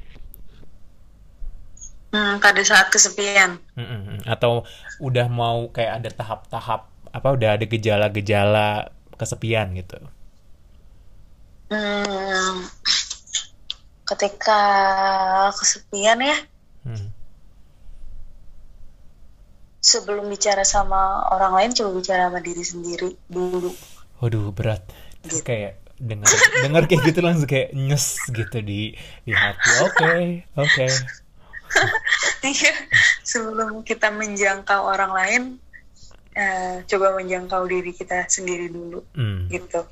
Hmm, 2.11 2.42
pada 2.42 2.62
saat 2.66 2.90
kesepian. 2.90 3.62
Mm-mm. 3.79 4.26
Atau 4.26 4.66
udah 4.98 5.26
mau 5.31 5.70
kayak 5.70 6.02
ada 6.02 6.11
tahap-tahap 6.11 6.90
apa 7.14 7.29
udah 7.33 7.57
ada 7.59 7.64
gejala-gejala 7.66 8.90
kesepian 9.14 9.74
gitu? 9.79 9.98
Hmm, 11.66 12.62
ketika 14.07 14.61
kesepian 15.59 16.22
ya, 16.22 16.37
Hmm. 16.87 17.11
Sebelum 19.87 20.27
bicara 20.27 20.66
sama 20.66 20.99
orang 21.31 21.55
lain 21.55 21.70
coba 21.72 21.90
bicara 21.94 22.27
sama 22.27 22.42
diri 22.42 22.61
sendiri 22.61 23.11
dulu 23.27 23.70
Waduh 24.18 24.51
berat. 24.51 24.83
Terus 25.22 25.38
Gitu. 25.38 25.46
kayak 25.46 25.72
dengar 25.96 26.29
dengar 26.61 26.83
kayak 26.85 27.03
gitu 27.05 27.20
langsung 27.20 27.46
kayak 27.46 27.70
nyes 27.72 28.18
gitu 28.29 28.59
di 28.61 28.96
di 29.22 29.33
hati. 29.33 29.70
Oke, 29.83 30.12
oke. 30.57 30.87
Iya, 32.42 32.70
sebelum 33.20 33.83
kita 33.83 34.09
menjangkau 34.09 34.87
orang 34.87 35.12
lain 35.12 35.42
eh, 36.33 36.85
coba 36.85 37.11
menjangkau 37.12 37.66
diri 37.66 37.90
kita 37.90 38.25
sendiri 38.25 38.68
dulu 38.68 39.03
Hmm. 39.12 39.49
gitu 39.49 39.83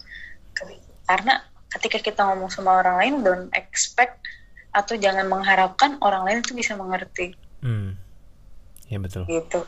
karena 1.02 1.42
ketika 1.68 1.98
kita 2.00 2.20
ngomong 2.22 2.46
sama 2.48 2.78
orang 2.78 2.96
lain 2.96 3.14
don't 3.20 3.50
expect 3.52 4.22
atau 4.70 4.94
jangan 4.94 5.26
mengharapkan 5.26 5.98
orang 5.98 6.22
lain 6.22 6.38
itu 6.40 6.52
bisa 6.52 6.72
mengerti 6.74 7.35
Hmm. 7.59 7.96
Ya 8.87 8.99
betul. 8.99 9.25
gitu 9.25 9.64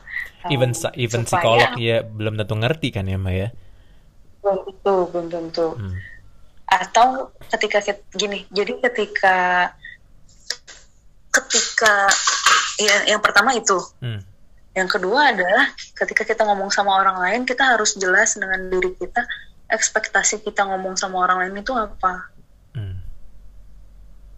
Even 0.47 0.71
Um, 0.71 0.79
sa- 0.79 0.95
even 0.95 1.25
supaya- 1.25 1.41
psikolog 1.43 1.71
ya 1.77 1.97
belum 2.03 2.37
tentu 2.37 2.55
ngerti 2.55 2.89
kan 2.91 3.05
ya, 3.05 3.17
Mbak 3.17 3.35
ya. 3.35 3.49
belum 4.39 4.59
tentu 4.63 4.95
belum 5.11 5.27
tentu 5.27 5.67
Hmm. 5.75 5.97
atau 6.67 7.09
ketika 7.49 7.79
gini 8.13 8.47
jadi 8.49 8.79
ketika 8.81 9.37
ketika 11.29 12.07
ya, 12.79 13.11
yang 13.11 13.19
pertama 13.19 13.53
itu 13.53 13.75
Hmm. 13.99 14.23
yang 14.73 14.87
kedua 14.87 15.35
adalah 15.35 15.67
ketika 15.95 16.23
kita 16.23 16.43
ngomong 16.43 16.71
sama 16.71 16.95
orang 16.95 17.19
lain 17.19 17.41
kita 17.43 17.67
harus 17.67 17.97
jelas 17.97 18.37
dengan 18.37 18.69
diri 18.69 18.95
kita 18.95 19.27
ekspektasi 19.67 20.41
kita 20.41 20.63
ngomong 20.65 20.95
sama 20.95 21.21
orang 21.21 21.43
lain 21.43 21.61
itu 21.61 21.75
apa 21.75 22.31
Hmm. 22.71 23.03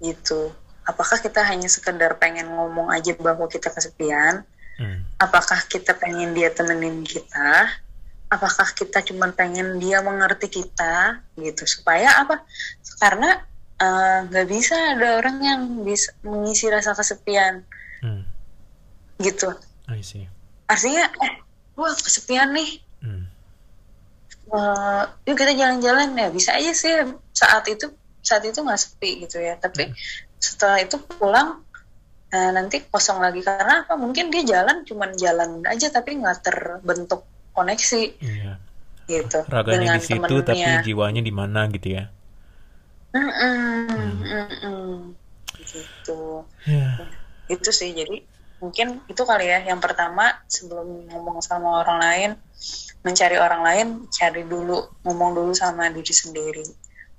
gitu 0.01 0.55
apakah 0.85 1.19
kita 1.19 1.45
hanya 1.45 1.69
sekedar 1.69 2.17
pengen 2.17 2.49
ngomong 2.49 2.89
aja 2.89 3.13
bahwa 3.15 3.45
kita 3.45 3.69
kesepian 3.69 4.41
Hmm. 4.79 5.03
apakah 5.19 5.59
kita 5.67 5.99
pengen 5.99 6.39
dia 6.39 6.55
temenin 6.55 7.03
kita? 7.03 7.67
Apakah 8.31 8.71
kita 8.79 9.03
cuma 9.03 9.27
pengen 9.35 9.83
dia 9.83 9.99
mengerti 9.99 10.63
kita? 10.63 11.19
Gitu. 11.35 11.67
Supaya 11.67 12.23
apa? 12.23 12.47
Karena 13.03 13.43
eh, 13.83 14.19
nggak 14.31 14.47
bisa 14.47 14.79
ada 14.95 15.19
orang 15.19 15.39
yang 15.43 15.61
bisa 15.83 16.15
mengisi 16.23 16.71
rasa 16.71 16.95
kesepian. 16.95 17.67
Hmm. 17.99 18.23
gitu. 19.19 19.51
I 19.91 19.99
see. 19.99 20.31
artinya 20.71 21.11
eh 21.27 21.43
gua 21.75 21.91
kesepian 21.91 22.55
nih. 22.55 22.79
Hmm. 23.03 23.27
eh 24.55 25.03
yuk 25.27 25.35
kita 25.35 25.59
jalan-jalan 25.59 26.15
ya. 26.15 26.29
Bisa 26.31 26.55
aja 26.55 26.71
sih 26.71 26.95
saat 27.35 27.67
itu 27.67 27.91
saat 28.23 28.47
itu 28.47 28.63
nggak 28.63 28.79
sepi 28.79 29.27
gitu 29.27 29.43
ya. 29.43 29.59
Tapi 29.59 29.91
setelah 30.39 30.79
itu 30.79 31.03
pulang 31.19 31.67
eh, 32.33 32.51
nanti 32.53 32.85
kosong 32.89 33.21
lagi. 33.21 33.41
Karena 33.41 33.85
apa? 33.85 33.97
Mungkin 33.97 34.29
dia 34.29 34.45
jalan 34.45 34.85
cuman 34.85 35.17
jalan 35.17 35.65
aja 35.65 35.89
tapi 35.89 36.19
nggak 36.21 36.39
terbentuk 36.45 37.25
koneksi. 37.57 38.03
Iya. 38.23 38.53
gitu. 39.09 39.41
Raganya 39.49 39.97
dengan 39.97 39.99
di 39.99 40.05
situ 40.05 40.35
tapi 40.45 40.69
jiwanya 40.85 41.25
di 41.25 41.33
mana 41.33 41.65
gitu 41.73 41.97
ya. 41.97 42.13
Mm-mm, 43.17 44.21
mm-mm. 44.21 45.17
gitu. 45.65 46.45
Ya. 46.69 47.09
itu 47.49 47.71
sih. 47.73 47.97
Jadi 47.97 48.21
mungkin 48.61 49.01
itu 49.09 49.23
kali 49.25 49.49
ya. 49.49 49.65
Yang 49.65 49.81
pertama 49.81 50.37
sebelum 50.45 51.09
ngomong 51.09 51.41
sama 51.41 51.81
orang 51.81 51.99
lain 52.05 52.31
mencari 53.01 53.41
orang 53.41 53.63
lain 53.65 53.87
cari 54.13 54.45
dulu 54.45 55.01
ngomong 55.07 55.31
dulu 55.33 55.53
sama 55.57 55.89
diri 55.89 56.13
sendiri. 56.13 56.67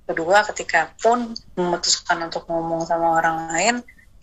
Kedua 0.06 0.46
ketika 0.46 0.94
pun 0.98 1.34
memutuskan 1.58 2.30
untuk 2.30 2.46
ngomong 2.46 2.86
sama 2.86 3.18
orang 3.18 3.50
lain 3.50 3.74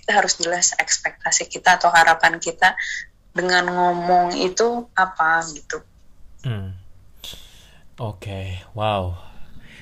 kita 0.07 0.23
harus 0.23 0.39
jelas 0.39 0.71
ekspektasi 0.79 1.51
kita 1.51 1.75
atau 1.75 1.91
harapan 1.91 2.39
kita 2.39 2.79
dengan 3.35 3.67
ngomong 3.67 4.39
itu 4.39 4.87
apa 4.95 5.43
gitu 5.51 5.83
Hmm. 6.47 6.79
Oke, 7.99 8.63
wow. 8.71 9.19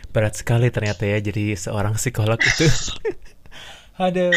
Berat 0.09 0.39
sekali 0.39 0.73
ternyata 0.73 1.05
ya 1.05 1.21
jadi 1.21 1.53
seorang 1.53 1.93
psikolog 1.93 2.41
itu. 2.41 2.65
Aduh, 4.01 4.33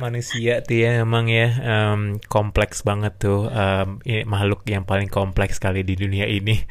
manusia 0.00 0.64
tuh 0.64 0.82
ya 0.82 1.04
emang 1.04 1.28
ya 1.28 1.52
em, 1.60 2.16
kompleks 2.32 2.80
banget 2.80 3.20
tuh 3.20 3.46
em, 3.52 4.00
ini 4.08 4.24
makhluk 4.24 4.64
yang 4.66 4.88
paling 4.88 5.12
kompleks 5.12 5.60
kali 5.60 5.84
di 5.84 5.94
dunia 5.98 6.24
ini. 6.24 6.56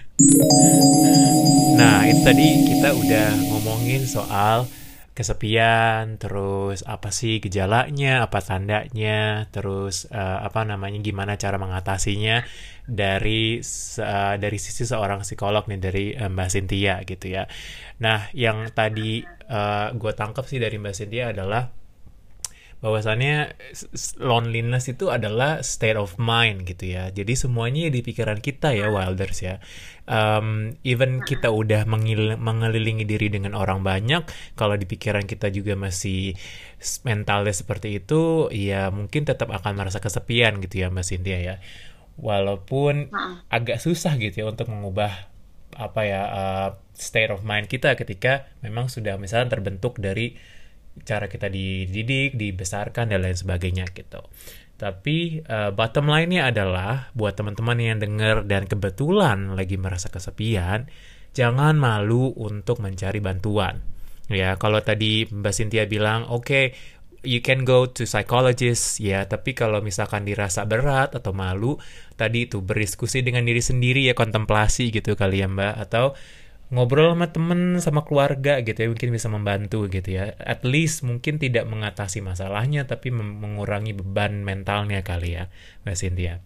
Nah, 1.76 2.08
itu 2.08 2.24
tadi 2.24 2.72
kita 2.72 2.96
udah 2.96 3.36
ngomongin 3.52 4.08
soal 4.08 4.64
kesepian, 5.16 6.20
terus 6.20 6.84
apa 6.84 7.10
sih 7.16 7.40
gejalanya, 7.40 8.28
apa 8.28 8.44
tandanya, 8.44 9.48
terus 9.50 10.12
eh, 10.12 10.40
apa 10.44 10.68
namanya, 10.68 11.00
gimana 11.00 11.40
cara 11.40 11.56
mengatasinya 11.56 12.44
dari 12.84 13.64
eh, 13.64 14.36
dari 14.36 14.58
sisi 14.60 14.84
seorang 14.84 15.24
psikolog 15.24 15.64
nih 15.72 15.80
dari 15.80 16.06
eh, 16.12 16.28
Mbak 16.28 16.50
Cynthia 16.52 16.96
gitu 17.08 17.32
ya. 17.32 17.48
Nah, 18.04 18.28
yang 18.36 18.70
tadi 18.76 19.24
gue 19.96 20.14
tangkap 20.18 20.50
sih 20.50 20.58
dari 20.58 20.82
Mbak 20.82 20.96
Cynthia 20.98 21.30
adalah 21.30 21.70
bahwasannya 22.84 23.56
loneliness 24.22 24.92
itu 24.92 25.10
adalah 25.10 25.66
state 25.66 25.98
of 25.98 26.22
mind 26.22 26.70
gitu 26.70 26.94
ya. 26.94 27.10
Jadi 27.10 27.34
semuanya 27.34 27.90
di 27.90 28.06
pikiran 28.06 28.38
kita 28.38 28.78
ya 28.78 28.92
Wilders 28.94 29.40
ya. 29.42 29.58
Um, 30.06 30.78
even 30.86 31.26
kita 31.26 31.50
udah 31.50 31.90
mengil- 31.90 32.38
mengelilingi 32.38 33.10
diri 33.10 33.34
dengan 33.34 33.58
orang 33.58 33.82
banyak, 33.82 34.22
kalau 34.54 34.78
di 34.78 34.86
pikiran 34.86 35.26
kita 35.26 35.50
juga 35.50 35.74
masih 35.74 36.38
mentalnya 37.02 37.50
seperti 37.50 37.98
itu, 37.98 38.54
ya 38.54 38.94
mungkin 38.94 39.26
tetap 39.26 39.50
akan 39.50 39.74
merasa 39.74 39.98
kesepian 39.98 40.62
gitu 40.62 40.86
ya 40.86 40.94
Mbak 40.94 41.06
Cynthia 41.10 41.40
ya. 41.42 41.56
walaupun 42.16 43.12
agak 43.52 43.84
susah 43.84 44.16
gitu 44.16 44.44
ya 44.44 44.46
untuk 44.48 44.72
mengubah 44.72 45.28
apa 45.76 46.02
ya 46.08 46.22
uh, 46.32 46.70
state 46.96 47.36
of 47.36 47.44
mind 47.44 47.68
kita 47.68 48.00
ketika 48.00 48.48
memang 48.64 48.88
sudah 48.88 49.20
misalnya 49.20 49.60
terbentuk 49.60 50.00
dari 50.00 50.40
cara 51.04 51.28
kita 51.28 51.52
dididik, 51.52 52.40
dibesarkan 52.40 53.12
dan 53.12 53.20
lain 53.20 53.36
sebagainya 53.36 53.84
gitu. 53.92 54.24
Tapi 54.76 55.40
uh, 55.48 55.72
bottom 55.72 56.12
line-nya 56.12 56.52
adalah 56.52 57.10
buat 57.16 57.40
teman-teman 57.40 57.80
yang 57.80 58.00
dengar 58.04 58.44
dan 58.44 58.68
kebetulan 58.68 59.56
lagi 59.56 59.80
merasa 59.80 60.12
kesepian, 60.12 60.92
jangan 61.32 61.80
malu 61.80 62.36
untuk 62.36 62.84
mencari 62.84 63.24
bantuan. 63.24 63.80
Ya, 64.28 64.58
kalau 64.58 64.82
tadi 64.82 65.30
Mbak 65.30 65.54
Cynthia 65.54 65.86
bilang, 65.86 66.28
oke, 66.28 66.44
okay, 66.44 66.66
you 67.26 67.42
can 67.42 67.66
go 67.66 67.90
to 67.90 68.06
psychologist 68.06 69.02
ya 69.02 69.26
tapi 69.26 69.58
kalau 69.58 69.82
misalkan 69.82 70.24
dirasa 70.24 70.64
berat 70.64 71.18
atau 71.18 71.34
malu 71.34 71.76
tadi 72.14 72.46
itu 72.46 72.62
berdiskusi 72.62 73.26
dengan 73.26 73.44
diri 73.44 73.60
sendiri 73.60 74.06
ya 74.06 74.14
kontemplasi 74.14 74.94
gitu 74.94 75.18
kali 75.18 75.42
ya 75.42 75.50
mbak 75.50 75.74
atau 75.90 76.14
ngobrol 76.74 77.14
sama 77.14 77.28
temen 77.30 77.78
sama 77.78 78.02
keluarga 78.02 78.62
gitu 78.66 78.78
ya 78.78 78.88
mungkin 78.90 79.10
bisa 79.14 79.28
membantu 79.30 79.86
gitu 79.90 80.10
ya. 80.18 80.34
At 80.42 80.66
least 80.66 81.06
mungkin 81.06 81.38
tidak 81.38 81.70
mengatasi 81.70 82.26
masalahnya 82.26 82.90
tapi 82.90 83.14
mengurangi 83.14 83.94
beban 83.94 84.42
mentalnya 84.42 85.06
kali 85.06 85.38
ya 85.38 85.52
mbak 85.86 85.96
Cynthia. 85.98 86.42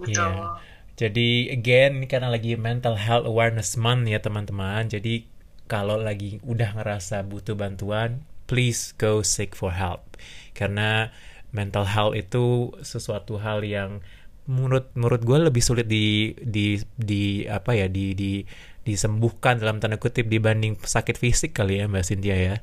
Betul. 0.00 0.16
Yeah. 0.16 0.58
jadi 0.94 1.54
again 1.54 2.02
ini 2.02 2.06
karena 2.06 2.30
lagi 2.30 2.54
mental 2.54 2.94
health 2.94 3.26
awareness 3.26 3.74
month 3.80 4.04
ya 4.08 4.20
teman-teman. 4.20 4.88
Jadi 4.92 5.24
kalau 5.64 5.96
lagi 5.96 6.38
udah 6.44 6.76
ngerasa 6.76 7.24
butuh 7.24 7.56
bantuan 7.56 8.20
please 8.44 8.92
go 9.00 9.24
seek 9.24 9.56
for 9.56 9.72
help. 9.72 10.04
Karena 10.52 11.08
mental 11.54 11.88
health 11.88 12.14
itu 12.18 12.74
sesuatu 12.84 13.40
hal 13.40 13.64
yang 13.64 14.04
menurut 14.44 14.92
menurut 14.92 15.24
gue 15.24 15.38
lebih 15.48 15.62
sulit 15.64 15.88
di 15.88 16.36
di 16.36 16.76
di 17.00 17.48
apa 17.48 17.72
ya 17.72 17.88
di 17.88 18.12
di 18.12 18.44
disembuhkan 18.84 19.56
dalam 19.58 19.80
tanda 19.80 19.96
kutip 19.96 20.28
dibanding 20.28 20.76
sakit 20.76 21.16
fisik 21.16 21.56
kali 21.56 21.80
ya 21.80 21.88
mbak 21.88 22.04
Cynthia 22.04 22.36
ya. 22.36 22.56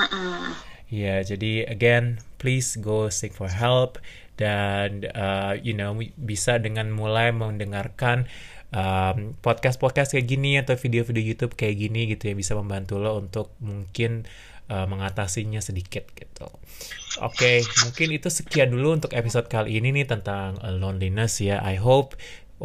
Mm-mm. 0.00 0.56
Ya 0.92 1.20
jadi 1.24 1.68
again 1.68 2.20
please 2.40 2.76
go 2.80 3.08
seek 3.08 3.32
for 3.32 3.48
help 3.48 4.00
dan 4.40 5.08
uh, 5.12 5.56
you 5.60 5.76
know 5.76 5.96
bisa 6.16 6.56
dengan 6.60 6.92
mulai 6.92 7.32
mendengarkan 7.32 8.28
um, 8.72 9.36
podcast-podcast 9.44 10.16
kayak 10.16 10.26
gini 10.26 10.56
atau 10.58 10.74
video-video 10.76 11.22
YouTube 11.22 11.54
kayak 11.54 11.76
gini 11.78 12.08
gitu 12.12 12.32
ya 12.32 12.34
bisa 12.34 12.56
membantu 12.56 12.96
lo 12.96 13.20
untuk 13.20 13.52
mungkin 13.60 14.24
uh, 14.72 14.88
mengatasinya 14.88 15.60
sedikit 15.60 16.08
gitu. 16.16 16.48
Oke, 17.20 17.60
okay, 17.60 17.84
mungkin 17.84 18.08
itu 18.16 18.32
sekian 18.32 18.72
dulu 18.72 18.96
untuk 18.96 19.12
episode 19.12 19.46
kali 19.52 19.76
ini 19.76 19.92
nih 19.92 20.08
tentang 20.08 20.56
uh, 20.64 20.72
loneliness 20.72 21.44
ya. 21.44 21.60
I 21.60 21.76
hope 21.76 22.16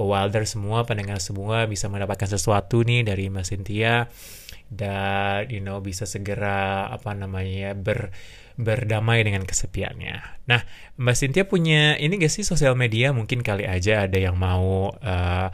Wilder 0.05 0.45
semua 0.45 0.85
pendengar 0.85 1.17
semua 1.17 1.65
bisa 1.65 1.89
mendapatkan 1.89 2.29
sesuatu 2.29 2.85
nih 2.85 3.01
dari 3.01 3.33
Mas 3.33 3.49
Cynthia 3.49 4.05
dan 4.69 5.49
you 5.49 5.63
know 5.63 5.81
bisa 5.81 6.05
segera 6.05 6.85
apa 6.91 7.17
namanya 7.17 7.73
ber 7.73 8.13
berdamai 8.57 9.21
dengan 9.21 9.45
kesepiannya. 9.45 10.45
Nah, 10.49 10.61
Mbak 10.97 11.15
Cynthia 11.15 11.45
punya 11.45 11.93
ini 12.01 12.17
gak 12.17 12.33
sih 12.33 12.41
sosial 12.41 12.73
media 12.73 13.13
mungkin 13.13 13.45
kali 13.45 13.69
aja 13.69 14.09
ada 14.09 14.17
yang 14.17 14.33
mau 14.33 14.89
uh, 14.97 15.47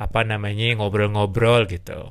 apa 0.00 0.20
namanya 0.26 0.74
ngobrol-ngobrol 0.74 1.70
gitu. 1.70 2.10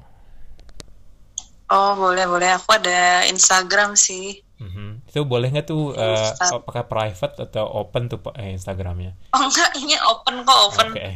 Oh 1.70 1.92
boleh 2.00 2.26
boleh 2.26 2.56
aku 2.56 2.72
ada 2.72 3.28
Instagram 3.28 4.00
sih. 4.00 4.42
Mm-hmm. 4.60 5.08
Itu 5.08 5.24
boleh 5.24 5.48
nggak 5.56 5.68
tuh 5.72 5.96
uh, 5.96 6.36
apakah 6.36 6.84
private 6.84 7.48
atau 7.48 7.64
open 7.80 8.12
tuh 8.12 8.20
eh, 8.36 8.52
Instagramnya? 8.52 9.16
Oh 9.32 9.48
enggak 9.48 9.72
ini 9.80 9.96
open 10.04 10.44
kok 10.44 10.60
open. 10.68 10.88
Oke. 10.92 11.00
Okay. 11.00 11.14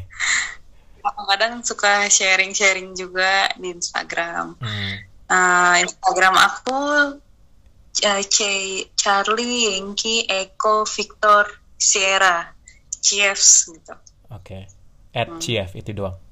Kadang 1.03 1.59
suka 1.67 2.07
sharing-sharing 2.07 2.95
juga 2.95 3.51
di 3.59 3.75
Instagram. 3.75 4.55
Hmm. 4.63 4.93
Uh, 5.27 5.75
Instagram 5.83 6.35
aku 6.39 6.79
uh, 8.07 8.21
C 8.23 8.37
Charlie 8.95 9.75
Yankee 9.75 10.23
Echo 10.23 10.87
Victor 10.87 11.51
Sierra 11.75 12.47
Chiefs 13.03 13.67
gitu. 13.67 13.95
Oke. 14.31 14.39
Okay. 14.39 14.63
At 15.11 15.27
hmm. 15.27 15.43
Chief 15.43 15.67
itu 15.75 15.91
doang. 15.91 16.22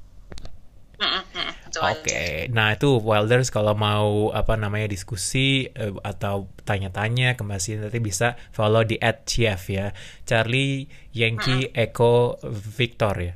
Oke, 1.72 2.04
okay. 2.04 2.32
nah 2.52 2.76
itu 2.76 3.00
Wilders 3.00 3.48
kalau 3.48 3.72
mau 3.74 4.30
apa 4.36 4.60
namanya 4.60 4.92
diskusi 4.92 5.72
uh, 5.72 5.96
atau 6.04 6.52
tanya-tanya 6.68 7.40
ke 7.40 7.42
Mbak 7.48 7.88
nanti 7.88 8.00
bisa 8.04 8.36
follow 8.52 8.84
di 8.84 9.00
at 9.00 9.24
Chief 9.24 9.58
ya, 9.72 9.96
Charlie 10.28 10.92
Yankee 11.16 11.72
mm-hmm. 11.72 11.84
Echo 11.88 12.36
Victor 12.52 13.16
ya. 13.24 13.34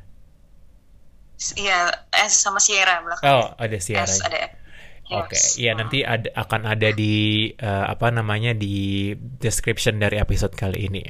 Iya, 1.56 1.80
S 2.12 2.44
sama 2.44 2.60
Sierra 2.60 3.02
belakang. 3.08 3.24
Oh, 3.28 3.48
ada 3.56 3.78
Sierra. 3.80 4.04
S 4.04 4.20
ada. 4.20 4.52
Oke, 5.16 5.38
okay. 5.38 5.62
iya 5.62 5.72
uh. 5.72 5.80
nanti 5.80 6.02
ada, 6.02 6.28
akan 6.34 6.62
ada 6.66 6.90
di 6.90 7.48
uh, 7.62 7.86
apa 7.88 8.10
namanya 8.10 8.58
di 8.58 9.14
description 9.16 10.02
dari 10.02 10.18
episode 10.20 10.58
kali 10.58 10.92
ini. 10.92 11.04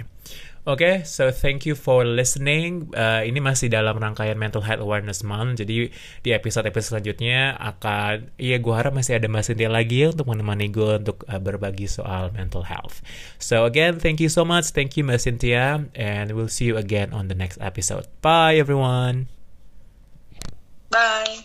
Oke, 0.66 0.82
okay, 0.82 0.96
so 1.06 1.30
thank 1.30 1.62
you 1.70 1.78
for 1.78 2.02
listening. 2.02 2.90
Uh, 2.98 3.22
ini 3.22 3.38
masih 3.38 3.70
dalam 3.70 4.02
rangkaian 4.02 4.34
Mental 4.34 4.66
Health 4.66 4.82
Awareness 4.82 5.22
Month. 5.22 5.62
Jadi 5.62 5.94
di 6.26 6.30
episode-episode 6.34 6.98
selanjutnya 6.98 7.54
akan, 7.62 8.34
iya 8.42 8.58
gue 8.58 8.74
harap 8.74 8.98
masih 8.98 9.22
ada 9.22 9.30
Mbak 9.30 9.46
Cynthia 9.46 9.70
lagi 9.70 10.10
untuk 10.10 10.26
menemani 10.26 10.74
gue 10.74 11.06
untuk 11.06 11.22
uh, 11.30 11.38
berbagi 11.38 11.86
soal 11.86 12.34
mental 12.34 12.66
health. 12.66 13.06
So 13.38 13.70
again, 13.70 14.02
thank 14.02 14.18
you 14.18 14.26
so 14.34 14.42
much. 14.42 14.74
Thank 14.74 14.98
you 14.98 15.06
Mbak 15.06 15.22
Cynthia. 15.22 15.86
And 15.94 16.34
we'll 16.34 16.50
see 16.50 16.66
you 16.66 16.82
again 16.82 17.14
on 17.14 17.30
the 17.30 17.38
next 17.38 17.62
episode. 17.62 18.10
Bye 18.26 18.58
everyone. 18.58 19.30
Bye. 20.90 21.45